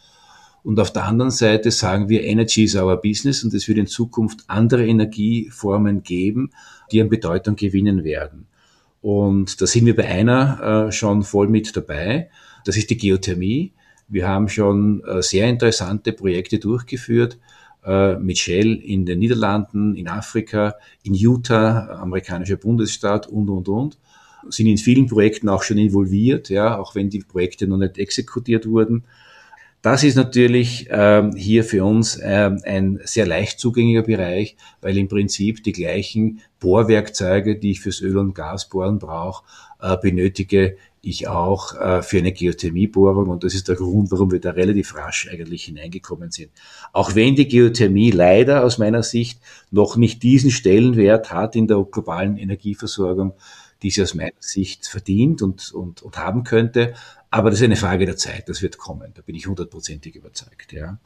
Und 0.63 0.79
auf 0.79 0.93
der 0.93 1.07
anderen 1.07 1.31
Seite 1.31 1.71
sagen 1.71 2.11
wir, 2.11 2.23
Energy 2.23 2.65
is 2.65 2.77
our 2.77 3.01
business 3.01 3.43
und 3.43 3.55
es 3.55 3.67
wird 3.67 3.79
in 3.79 3.87
Zukunft 3.87 4.45
andere 4.47 4.87
Energieformen 4.87 6.03
geben, 6.03 6.51
die 6.93 7.01
an 7.01 7.09
Bedeutung 7.09 7.57
gewinnen 7.57 8.05
werden. 8.05 8.47
Und 9.01 9.61
da 9.63 9.67
sind 9.67 9.87
wir 9.87 9.97
bei 9.97 10.07
einer 10.07 10.89
äh, 10.89 10.93
schon 10.93 11.23
voll 11.23 11.49
mit 11.49 11.75
dabei. 11.75 12.29
Das 12.67 12.77
ist 12.77 12.91
die 12.91 12.99
Geothermie. 12.99 13.73
Wir 14.09 14.29
haben 14.29 14.49
schon 14.49 15.03
äh, 15.05 15.23
sehr 15.23 15.49
interessante 15.49 16.13
Projekte 16.13 16.59
durchgeführt 16.59 17.39
äh, 17.85 18.17
mit 18.17 18.39
Shell 18.39 18.77
in 18.77 19.07
den 19.07 19.19
Niederlanden, 19.19 19.95
in 19.95 20.09
Afrika, 20.09 20.75
in 21.03 21.15
Utah, 21.15 22.01
amerikanischer 22.01 22.57
Bundesstaat 22.57 23.27
und, 23.27 23.49
und, 23.49 23.69
und. 23.69 23.99
Sind 24.49 24.67
in 24.67 24.79
vielen 24.79 25.07
Projekten 25.07 25.49
auch 25.49 25.63
schon 25.63 25.79
involviert, 25.79 26.49
ja, 26.49 26.79
auch 26.79 26.95
wenn 26.95 27.11
die 27.11 27.21
Projekte 27.21 27.67
noch 27.67 27.77
nicht 27.77 27.99
exekutiert 27.99 28.67
wurden. 28.67 29.05
Das 29.83 30.05
ist 30.05 30.15
natürlich 30.15 30.89
ähm, 30.91 31.35
hier 31.35 31.65
für 31.65 31.85
uns 31.85 32.19
ähm, 32.23 32.61
ein 32.65 33.01
sehr 33.05 33.27
leicht 33.27 33.59
zugänglicher 33.59 34.03
Bereich, 34.03 34.57
weil 34.83 34.99
im 34.99 35.09
Prinzip 35.09 35.65
die 35.65 35.73
gleichen 35.73 36.41
Bohrwerkzeuge, 36.59 37.57
die 37.57 37.71
ich 37.71 37.81
fürs 37.81 38.03
Öl- 38.03 38.19
und 38.19 38.35
Gasbohren 38.35 38.99
brauche, 38.99 39.45
äh, 39.81 39.97
benötige 39.97 40.77
ich 41.03 41.29
auch 41.29 41.75
äh, 41.81 42.03
für 42.03 42.19
eine 42.19 42.33
Geothermiebohrung 42.33 43.29
und 43.29 43.45
das 43.45 43.55
ist 43.55 43.69
der 43.69 43.77
Grund, 43.77 44.11
warum 44.11 44.31
wir 44.31 44.41
da 44.41 44.51
relativ 44.51 44.95
rasch 44.95 45.29
eigentlich 45.31 45.65
hineingekommen 45.65 46.31
sind. 46.31 46.51
Auch 46.93 47.15
wenn 47.15 47.37
die 47.37 47.49
Geothermie 47.49 48.11
leider 48.11 48.65
aus 48.65 48.79
meiner 48.79 49.03
Sicht 49.03 49.41
noch 49.71 49.97
nicht 49.97 50.23
diesen 50.23 50.51
Stellenwert 50.51 51.33
hat 51.33 51.57
in 51.57 51.67
der 51.69 51.83
globalen 51.91 52.37
Energieversorgung, 52.37 53.33
die 53.83 53.91
sie 53.91 54.03
aus 54.03 54.15
meiner 54.15 54.33
Sicht 54.41 54.87
verdient 54.87 55.41
und, 55.41 55.73
und, 55.73 56.03
und 56.03 56.19
haben 56.19 56.45
könnte. 56.45 56.95
Aber 57.31 57.51
das 57.51 57.61
ist 57.61 57.65
eine 57.65 57.77
Frage 57.77 58.05
der 58.05 58.17
Zeit, 58.17 58.49
das 58.49 58.61
wird 58.61 58.77
kommen, 58.77 59.13
da 59.15 59.23
bin 59.23 59.35
ich 59.35 59.47
hundertprozentig 59.47 60.17
überzeugt. 60.17 60.73
Ja. 60.73 60.99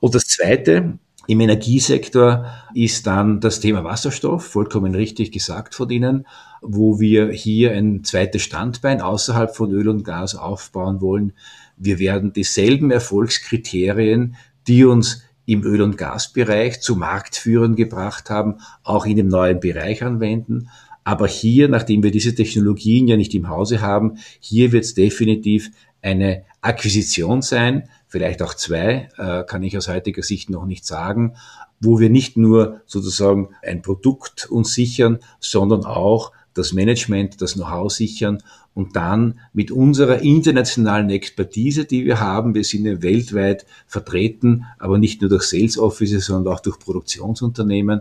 Und 0.00 0.14
das 0.14 0.24
Zweite, 0.24 0.98
im 1.28 1.40
Energiesektor 1.40 2.46
ist 2.74 3.06
dann 3.06 3.40
das 3.40 3.60
Thema 3.60 3.84
Wasserstoff, 3.84 4.46
vollkommen 4.46 4.94
richtig 4.94 5.30
gesagt 5.30 5.74
von 5.74 5.90
Ihnen, 5.90 6.26
wo 6.60 7.00
wir 7.00 7.30
hier 7.30 7.72
ein 7.72 8.04
zweites 8.04 8.42
Standbein 8.42 9.00
außerhalb 9.00 9.54
von 9.54 9.72
Öl 9.72 9.88
und 9.88 10.04
Gas 10.04 10.34
aufbauen 10.34 11.00
wollen. 11.00 11.32
Wir 11.76 11.98
werden 11.98 12.32
dieselben 12.32 12.90
Erfolgskriterien, 12.90 14.36
die 14.66 14.84
uns 14.84 15.22
im 15.46 15.62
Öl- 15.62 15.82
und 15.82 15.96
Gasbereich 15.96 16.80
zu 16.80 16.96
Marktführern 16.96 17.74
gebracht 17.74 18.28
haben, 18.28 18.56
auch 18.82 19.06
in 19.06 19.16
dem 19.16 19.28
neuen 19.28 19.60
Bereich 19.60 20.02
anwenden. 20.02 20.68
Aber 21.04 21.26
hier, 21.26 21.68
nachdem 21.68 22.02
wir 22.02 22.10
diese 22.10 22.34
Technologien 22.34 23.08
ja 23.08 23.16
nicht 23.16 23.34
im 23.34 23.48
Hause 23.48 23.80
haben, 23.80 24.18
hier 24.40 24.72
wird 24.72 24.84
es 24.84 24.92
definitiv 24.92 25.70
eine 26.02 26.44
Akquisition 26.60 27.40
sein, 27.40 27.88
vielleicht 28.08 28.42
auch 28.42 28.52
zwei, 28.52 29.08
äh, 29.16 29.44
kann 29.44 29.62
ich 29.62 29.76
aus 29.78 29.88
heutiger 29.88 30.22
Sicht 30.22 30.50
noch 30.50 30.66
nicht 30.66 30.84
sagen, 30.84 31.34
wo 31.80 31.98
wir 31.98 32.10
nicht 32.10 32.36
nur 32.36 32.82
sozusagen 32.84 33.50
ein 33.62 33.80
Produkt 33.82 34.50
uns 34.50 34.74
sichern, 34.74 35.20
sondern 35.40 35.84
auch 35.84 36.32
das 36.54 36.72
Management, 36.72 37.40
das 37.40 37.54
Know-how 37.54 37.90
sichern 37.92 38.42
und 38.74 38.96
dann 38.96 39.40
mit 39.52 39.70
unserer 39.70 40.20
internationalen 40.22 41.10
Expertise, 41.10 41.84
die 41.84 42.04
wir 42.04 42.20
haben, 42.20 42.54
wir 42.54 42.64
sind 42.64 42.86
ja 42.86 43.02
weltweit 43.02 43.66
vertreten, 43.86 44.64
aber 44.78 44.98
nicht 44.98 45.20
nur 45.20 45.30
durch 45.30 45.44
Sales 45.44 45.78
Offices, 45.78 46.26
sondern 46.26 46.52
auch 46.52 46.60
durch 46.60 46.78
Produktionsunternehmen, 46.78 48.00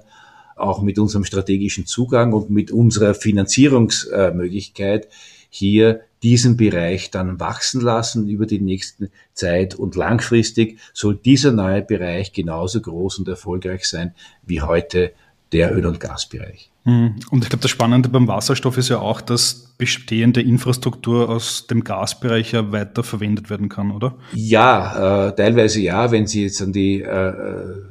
auch 0.55 0.81
mit 0.81 0.97
unserem 0.99 1.23
strategischen 1.23 1.85
Zugang 1.85 2.33
und 2.33 2.49
mit 2.49 2.71
unserer 2.71 3.13
Finanzierungsmöglichkeit 3.13 5.07
hier 5.49 6.01
diesen 6.23 6.57
Bereich 6.57 7.11
dann 7.11 7.39
wachsen 7.39 7.81
lassen 7.81 8.27
über 8.27 8.45
die 8.45 8.59
nächste 8.59 9.09
Zeit 9.33 9.75
und 9.75 9.95
langfristig 9.95 10.79
soll 10.93 11.15
dieser 11.15 11.51
neue 11.51 11.83
Bereich 11.83 12.33
genauso 12.33 12.81
groß 12.81 13.19
und 13.19 13.27
erfolgreich 13.27 13.85
sein 13.85 14.13
wie 14.43 14.61
heute 14.61 15.13
der 15.51 15.75
Öl- 15.75 15.85
und 15.85 15.99
Gasbereich. 15.99 16.71
Hm. 16.87 17.15
Und 17.31 17.43
ich 17.43 17.49
glaube, 17.49 17.63
das 17.63 17.71
Spannende 17.71 18.07
beim 18.07 18.29
Wasserstoff 18.29 18.77
ist 18.77 18.87
ja 18.87 18.99
auch, 18.99 19.19
dass 19.19 19.73
bestehende 19.77 20.41
Infrastruktur 20.41 21.27
aus 21.27 21.67
dem 21.67 21.83
Gasbereich 21.83 22.53
ja 22.53 22.71
weiter 22.71 23.03
verwendet 23.03 23.49
werden 23.49 23.67
kann, 23.67 23.91
oder? 23.91 24.15
Ja, 24.33 25.27
äh, 25.27 25.35
teilweise 25.35 25.81
ja. 25.81 26.11
Wenn 26.11 26.27
Sie 26.27 26.43
jetzt 26.43 26.61
an 26.61 26.71
die 26.71 27.01
äh, 27.01 27.33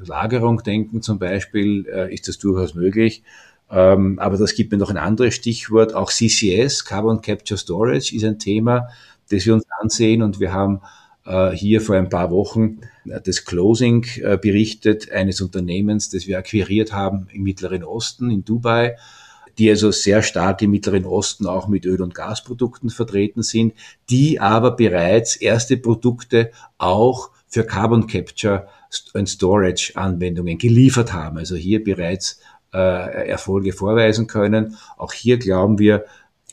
Lagerung 0.06 0.62
denken 0.62 1.02
zum 1.02 1.18
Beispiel, 1.18 1.86
äh, 1.94 2.12
ist 2.14 2.26
das 2.26 2.38
durchaus 2.38 2.74
möglich. 2.74 3.22
Ähm, 3.70 4.18
aber 4.18 4.38
das 4.38 4.54
gibt 4.54 4.72
mir 4.72 4.78
noch 4.78 4.88
ein 4.88 4.96
anderes 4.96 5.34
Stichwort. 5.34 5.94
Auch 5.94 6.10
CCS, 6.10 6.86
Carbon 6.86 7.20
Capture 7.20 7.58
Storage, 7.58 8.16
ist 8.16 8.24
ein 8.24 8.38
Thema, 8.38 8.88
das 9.28 9.44
wir 9.44 9.52
uns 9.52 9.66
ansehen. 9.78 10.22
Und 10.22 10.40
wir 10.40 10.54
haben 10.54 10.76
äh, 10.76 11.05
hier 11.54 11.80
vor 11.80 11.96
ein 11.96 12.08
paar 12.08 12.30
Wochen 12.30 12.78
äh, 13.06 13.20
das 13.20 13.44
Closing 13.44 14.06
äh, 14.22 14.38
berichtet 14.40 15.10
eines 15.10 15.40
Unternehmens, 15.40 16.10
das 16.10 16.26
wir 16.26 16.38
akquiriert 16.38 16.92
haben 16.92 17.28
im 17.32 17.42
Mittleren 17.42 17.84
Osten, 17.84 18.30
in 18.30 18.44
Dubai, 18.44 18.96
die 19.58 19.70
also 19.70 19.90
sehr 19.90 20.22
stark 20.22 20.60
im 20.62 20.70
Mittleren 20.70 21.06
Osten 21.06 21.46
auch 21.46 21.66
mit 21.66 21.86
Öl- 21.86 22.02
und 22.02 22.14
Gasprodukten 22.14 22.90
vertreten 22.90 23.42
sind, 23.42 23.74
die 24.10 24.38
aber 24.38 24.72
bereits 24.72 25.36
erste 25.36 25.76
Produkte 25.76 26.50
auch 26.78 27.30
für 27.48 27.64
Carbon 27.64 28.06
Capture 28.06 28.68
und 29.14 29.28
Storage 29.28 29.92
Anwendungen 29.94 30.58
geliefert 30.58 31.12
haben. 31.12 31.38
Also 31.38 31.56
hier 31.56 31.82
bereits 31.82 32.40
äh, 32.74 33.28
Erfolge 33.28 33.72
vorweisen 33.72 34.26
können. 34.26 34.76
Auch 34.98 35.12
hier 35.12 35.38
glauben 35.38 35.78
wir, 35.78 36.04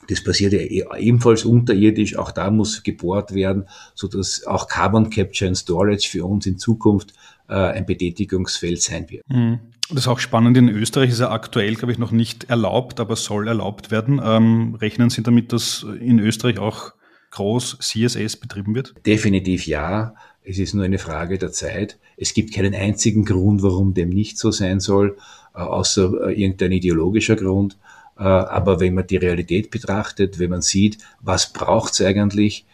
das 0.08 0.24
passiert 0.24 0.54
ja 0.54 0.60
e-, 0.60 0.86
ebenfalls 1.00 1.46
unterirdisch. 1.46 2.18
Auch 2.18 2.32
da 2.32 2.52
muss 2.52 2.84
gebohrt 2.84 3.34
werden, 3.34 3.68
so 3.96 4.08
dass 4.08 4.46
auch 4.46 4.68
Carbon 4.68 5.10
Capture 5.10 5.48
and 5.48 5.58
Storage 5.58 6.10
für 6.10 6.26
uns 6.26 6.46
in 6.46 6.58
Zukunft 6.58 7.14
äh, 7.48 7.54
ein 7.54 7.86
Betätigungsfeld 7.86 8.82
sein 8.82 9.10
wird. 9.10 9.24
Mhm. 9.30 9.60
Das 9.90 10.00
ist 10.00 10.08
auch 10.08 10.20
spannend. 10.20 10.58
In 10.58 10.70
Österreich 10.70 11.10
ist 11.10 11.20
ja 11.20 11.30
aktuell, 11.32 11.76
glaube 11.76 11.92
ich, 11.92 12.00
noch 12.00 12.12
nicht 12.12 12.46
erlaubt, 12.46 13.00
aber 13.00 13.16
soll 13.16 13.48
erlaubt 13.48 13.92
werden. 13.92 14.22
Ähm, 14.24 14.76
rechnen 14.76 15.10
Sie 15.10 15.24
damit, 15.24 15.52
dass 15.52 15.86
in 16.00 16.20
Österreich 16.20 16.58
auch 16.58 16.94
groß 17.32 17.80
CSS 17.80 18.38
betrieben 18.38 18.76
wird? 18.76 18.94
Definitiv 19.06 19.68
ja. 19.68 20.16
Es 20.42 20.60
ist 20.60 20.74
nur 20.74 20.84
eine 20.84 21.00
Frage 21.00 21.38
der 21.38 21.52
Zeit. 21.52 21.98
Es 22.18 22.34
gibt 22.34 22.54
keinen 22.54 22.76
einzigen 22.76 23.26
Grund, 23.26 23.64
warum 23.64 23.94
dem 23.94 24.10
nicht 24.10 24.38
so 24.38 24.52
sein 24.52 24.80
soll, 24.80 25.18
äh, 25.54 25.60
außer 25.60 26.30
äh, 26.30 26.42
irgendein 26.42 26.72
ideologischer 26.72 27.36
Grund. 27.36 27.78
Äh, 28.18 28.24
aber 28.24 28.80
wenn 28.80 28.94
man 28.94 29.08
die 29.08 29.18
Realität 29.18 29.72
betrachtet, 29.72 30.40
wenn 30.40 30.50
man 30.50 30.62
sieht, 30.62 30.98
was 31.22 31.54
braucht 31.54 31.94
es 31.94 32.02
eigentlich, 32.02 32.66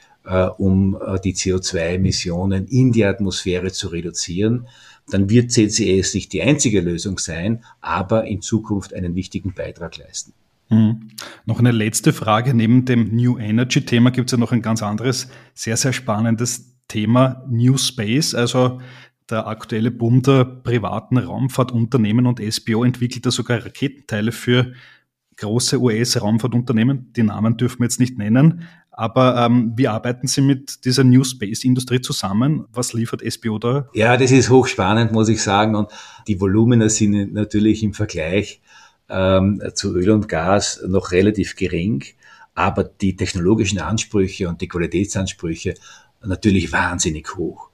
um 0.58 1.00
die 1.24 1.34
CO2-Emissionen 1.34 2.68
in 2.68 2.92
die 2.92 3.06
Atmosphäre 3.06 3.72
zu 3.72 3.88
reduzieren, 3.88 4.68
dann 5.10 5.30
wird 5.30 5.52
CCS 5.52 6.14
nicht 6.14 6.34
die 6.34 6.42
einzige 6.42 6.82
Lösung 6.82 7.18
sein, 7.18 7.64
aber 7.82 8.26
in 8.26 8.42
Zukunft 8.42 8.94
einen 8.94 9.16
wichtigen 9.16 9.54
Beitrag 9.54 9.98
leisten. 9.98 10.34
Hm. 10.70 11.10
Noch 11.46 11.60
eine 11.60 11.72
letzte 11.72 12.14
Frage. 12.14 12.54
Neben 12.54 12.86
dem 12.86 13.16
New 13.16 13.38
Energy 13.38 13.82
Thema 13.82 14.12
gibt 14.12 14.30
es 14.30 14.34
ja 14.34 14.38
noch 14.38 14.52
ein 14.52 14.62
ganz 14.62 14.84
anderes, 14.84 15.28
sehr, 15.54 15.78
sehr 15.78 15.94
spannendes 15.94 16.76
Thema 16.88 17.44
New 17.50 17.78
Space. 17.78 18.36
Also 18.36 18.80
der 19.30 19.48
aktuelle 19.48 19.92
Boom 19.92 20.22
der 20.22 20.46
privaten 20.46 21.18
Raumfahrtunternehmen 21.18 22.28
und 22.28 22.40
SBO 22.40 22.84
entwickelt 22.84 23.26
da 23.26 23.32
sogar 23.32 23.66
Raketenteile 23.66 24.32
für 24.32 24.74
große 25.40 25.80
US-Raumfahrtunternehmen. 25.80 27.14
Die 27.14 27.24
Namen 27.24 27.58
dürfen 27.58 27.80
wir 27.80 27.86
jetzt 27.86 28.00
nicht 28.00 28.18
nennen. 28.18 28.68
Aber 28.92 29.46
ähm, 29.46 29.74
wie 29.76 29.88
arbeiten 29.88 30.28
Sie 30.28 30.42
mit 30.42 30.84
dieser 30.84 31.04
New 31.04 31.24
Space-Industrie 31.24 32.02
zusammen? 32.02 32.66
Was 32.74 32.94
liefert 32.94 33.22
SBO 33.26 33.58
da? 33.58 33.88
Ja, 33.94 34.18
das 34.18 34.32
ist 34.32 34.50
hochspannend, 34.50 35.12
muss 35.14 35.30
ich 35.30 35.42
sagen. 35.42 35.76
Und 35.76 35.90
die 36.28 36.42
Volumina 36.42 36.90
sind 36.90 37.34
natürlich 37.34 37.82
im 37.82 37.94
Vergleich 37.94 38.62
ähm, 39.10 39.62
zu 39.74 39.96
Öl 39.96 40.10
und 40.12 40.28
Gas 40.28 40.82
noch 40.86 41.12
relativ 41.12 41.56
gering. 41.56 42.04
Aber 42.56 42.84
die 42.84 43.16
technologischen 43.16 43.80
Ansprüche 43.80 44.50
und 44.50 44.60
die 44.60 44.68
Qualitätsansprüche 44.68 45.76
natürlich 46.22 46.74
wahnsinnig 46.74 47.38
hoch. 47.38 47.70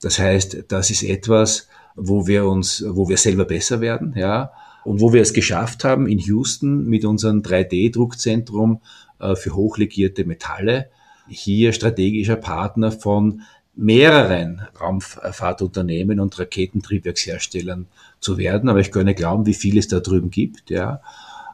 Das 0.00 0.18
heißt, 0.20 0.66
das 0.68 0.90
ist 0.90 1.02
etwas, 1.02 1.68
wo 1.96 2.28
wir 2.28 2.44
uns, 2.44 2.84
wo 2.86 3.08
wir 3.08 3.16
selber 3.16 3.44
besser 3.44 3.80
werden, 3.80 4.14
ja. 4.16 4.52
Und 4.84 5.00
wo 5.00 5.12
wir 5.12 5.22
es 5.22 5.32
geschafft 5.32 5.84
haben, 5.84 6.06
in 6.06 6.18
Houston 6.18 6.86
mit 6.86 7.04
unserem 7.04 7.42
3D-Druckzentrum 7.42 8.80
äh, 9.18 9.34
für 9.34 9.54
hochlegierte 9.54 10.24
Metalle, 10.24 10.90
hier 11.28 11.72
strategischer 11.72 12.36
Partner 12.36 12.90
von 12.90 13.42
mehreren 13.74 14.62
Raumfahrtunternehmen 14.80 16.20
und 16.20 16.38
Raketentriebwerksherstellern 16.38 17.86
zu 18.18 18.38
werden. 18.38 18.68
Aber 18.68 18.80
ich 18.80 18.90
kann 18.90 19.04
nicht 19.04 19.18
glauben, 19.18 19.46
wie 19.46 19.54
viel 19.54 19.78
es 19.78 19.88
da 19.88 20.00
drüben 20.00 20.30
gibt, 20.30 20.70
ja. 20.70 21.00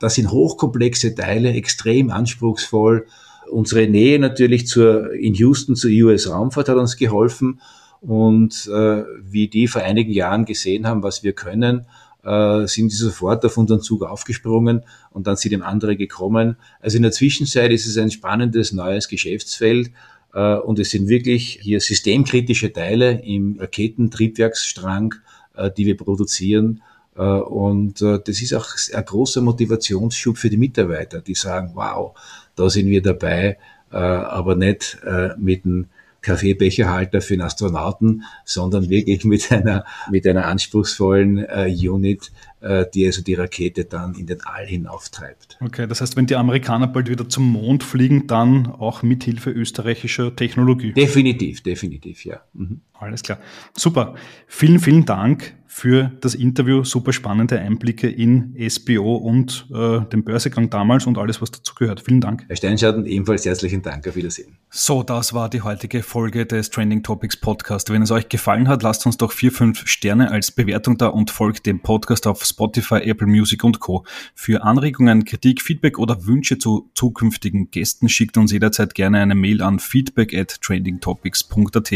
Das 0.00 0.16
sind 0.16 0.30
hochkomplexe 0.30 1.14
Teile, 1.14 1.52
extrem 1.52 2.10
anspruchsvoll, 2.10 3.06
Unsere 3.50 3.86
Nähe 3.86 4.18
natürlich 4.18 4.66
zur, 4.66 5.12
in 5.12 5.34
Houston 5.34 5.76
zur 5.76 5.90
US-Raumfahrt 5.90 6.68
hat 6.68 6.76
uns 6.76 6.96
geholfen. 6.96 7.60
Und 8.00 8.66
äh, 8.66 9.04
wie 9.22 9.48
die 9.48 9.66
vor 9.66 9.82
einigen 9.82 10.12
Jahren 10.12 10.44
gesehen 10.44 10.86
haben, 10.86 11.02
was 11.02 11.22
wir 11.22 11.32
können, 11.32 11.86
äh, 12.24 12.66
sind 12.66 12.90
die 12.90 12.96
sofort 12.96 13.44
auf 13.44 13.56
unseren 13.56 13.80
Zug 13.80 14.02
aufgesprungen 14.02 14.82
und 15.10 15.26
dann 15.26 15.36
sind 15.36 15.52
dem 15.52 15.62
andere 15.62 15.96
gekommen. 15.96 16.56
Also 16.80 16.96
in 16.96 17.02
der 17.02 17.12
Zwischenzeit 17.12 17.70
ist 17.70 17.86
es 17.86 17.98
ein 17.98 18.10
spannendes 18.10 18.72
neues 18.72 19.08
Geschäftsfeld 19.08 19.90
äh, 20.32 20.56
und 20.56 20.78
es 20.78 20.90
sind 20.90 21.08
wirklich 21.08 21.58
hier 21.62 21.80
systemkritische 21.80 22.72
Teile 22.72 23.22
im 23.22 23.58
Raketentriebwerksstrang, 23.58 25.14
äh, 25.54 25.70
die 25.70 25.86
wir 25.86 25.96
produzieren. 25.96 26.82
Äh, 27.16 27.22
und 27.22 28.02
äh, 28.02 28.20
das 28.24 28.42
ist 28.42 28.54
auch 28.54 28.68
ein 28.92 29.04
großer 29.04 29.40
Motivationsschub 29.40 30.38
für 30.38 30.50
die 30.50 30.56
Mitarbeiter, 30.56 31.20
die 31.20 31.34
sagen, 31.34 31.72
wow, 31.74 32.16
da 32.56 32.68
sind 32.70 32.88
wir 32.88 33.02
dabei, 33.02 33.58
äh, 33.92 33.96
aber 33.96 34.56
nicht 34.56 34.98
mit 35.38 35.64
einem 35.64 35.86
Kaffeebecherhalter 36.24 37.20
für 37.20 37.34
einen 37.34 37.42
Astronauten, 37.42 38.24
sondern 38.44 38.88
wirklich 38.88 39.24
mit 39.24 39.52
einer, 39.52 39.84
mit 40.10 40.26
einer 40.26 40.46
anspruchsvollen 40.46 41.38
äh, 41.38 41.72
Unit, 41.88 42.32
äh, 42.60 42.86
die 42.92 43.06
also 43.06 43.22
die 43.22 43.34
Rakete 43.34 43.84
dann 43.84 44.14
in 44.14 44.26
den 44.26 44.40
All 44.42 44.66
hinauftreibt. 44.66 45.58
Okay, 45.60 45.86
das 45.86 46.00
heißt, 46.00 46.16
wenn 46.16 46.26
die 46.26 46.36
Amerikaner 46.36 46.86
bald 46.86 47.08
wieder 47.08 47.28
zum 47.28 47.44
Mond 47.52 47.84
fliegen, 47.84 48.26
dann 48.26 48.66
auch 48.66 49.02
mithilfe 49.02 49.50
österreichischer 49.50 50.34
Technologie. 50.34 50.92
Definitiv, 50.92 51.62
definitiv, 51.62 52.24
ja. 52.24 52.40
Mhm. 52.54 52.80
Alles 52.94 53.22
klar. 53.22 53.38
Super. 53.76 54.14
Vielen, 54.46 54.80
vielen 54.80 55.04
Dank 55.04 55.54
für 55.74 56.12
das 56.20 56.36
Interview. 56.36 56.84
Super 56.84 57.12
spannende 57.12 57.58
Einblicke 57.58 58.08
in 58.08 58.54
SBO 58.70 59.16
und 59.16 59.66
äh, 59.74 60.02
den 60.02 60.22
Börsegang 60.22 60.70
damals 60.70 61.04
und 61.04 61.18
alles, 61.18 61.42
was 61.42 61.50
dazugehört. 61.50 62.00
Vielen 62.00 62.20
Dank. 62.20 62.44
Herr 62.46 62.54
Steinschatten, 62.54 63.06
ebenfalls 63.06 63.44
herzlichen 63.44 63.82
Dank. 63.82 64.06
Auf 64.06 64.14
Wiedersehen. 64.14 64.56
So, 64.70 65.02
das 65.02 65.34
war 65.34 65.50
die 65.50 65.62
heutige 65.62 66.04
Folge 66.04 66.46
des 66.46 66.70
Trending 66.70 67.02
Topics 67.02 67.36
Podcast. 67.36 67.90
Wenn 67.90 68.02
es 68.02 68.12
euch 68.12 68.28
gefallen 68.28 68.68
hat, 68.68 68.84
lasst 68.84 69.04
uns 69.04 69.16
doch 69.16 69.32
vier, 69.32 69.50
fünf 69.50 69.88
Sterne 69.88 70.30
als 70.30 70.52
Bewertung 70.52 70.96
da 70.96 71.08
und 71.08 71.32
folgt 71.32 71.66
dem 71.66 71.80
Podcast 71.80 72.28
auf 72.28 72.44
Spotify, 72.44 72.98
Apple 72.98 73.26
Music 73.26 73.64
und 73.64 73.80
Co. 73.80 74.04
Für 74.36 74.62
Anregungen, 74.62 75.24
Kritik, 75.24 75.60
Feedback 75.60 75.98
oder 75.98 76.24
Wünsche 76.24 76.56
zu 76.56 76.88
zukünftigen 76.94 77.72
Gästen 77.72 78.08
schickt 78.08 78.36
uns 78.36 78.52
jederzeit 78.52 78.94
gerne 78.94 79.18
eine 79.18 79.34
Mail 79.34 79.60
an 79.60 79.80
feedback 79.80 80.34
at 80.34 80.60
trendingtopics.at. 80.62 81.92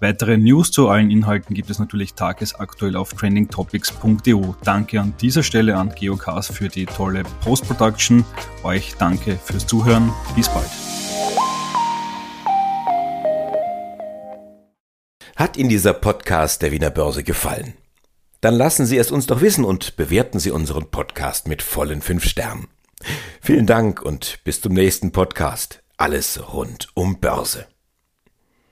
Weitere 0.00 0.36
News 0.36 0.70
zu 0.70 0.88
allen 0.88 1.10
Inhalten 1.10 1.54
gibt 1.54 1.70
es 1.70 1.80
natürlich 1.80 2.14
tagesaktuell 2.14 2.94
auf 2.94 3.15
trendingtopics.eu. 3.16 4.52
Danke 4.62 5.00
an 5.00 5.14
dieser 5.20 5.42
Stelle 5.42 5.76
an 5.76 5.94
Geocast 5.94 6.52
für 6.52 6.68
die 6.68 6.86
tolle 6.86 7.22
Post-Production. 7.42 8.24
Euch 8.62 8.94
danke 8.98 9.38
fürs 9.42 9.66
Zuhören. 9.66 10.12
Bis 10.34 10.48
bald. 10.48 10.70
Hat 15.36 15.56
Ihnen 15.56 15.68
dieser 15.68 15.92
Podcast 15.92 16.62
der 16.62 16.72
Wiener 16.72 16.90
Börse 16.90 17.22
gefallen? 17.22 17.74
Dann 18.40 18.54
lassen 18.54 18.86
Sie 18.86 18.96
es 18.96 19.10
uns 19.10 19.26
doch 19.26 19.40
wissen 19.40 19.64
und 19.64 19.96
bewerten 19.96 20.38
Sie 20.38 20.50
unseren 20.50 20.90
Podcast 20.90 21.48
mit 21.48 21.62
vollen 21.62 22.00
fünf 22.00 22.24
Sternen. 22.24 22.68
Vielen 23.40 23.66
Dank 23.66 24.02
und 24.02 24.40
bis 24.44 24.60
zum 24.60 24.72
nächsten 24.72 25.12
Podcast. 25.12 25.82
Alles 25.96 26.52
rund 26.52 26.88
um 26.94 27.20
Börse. 27.20 27.66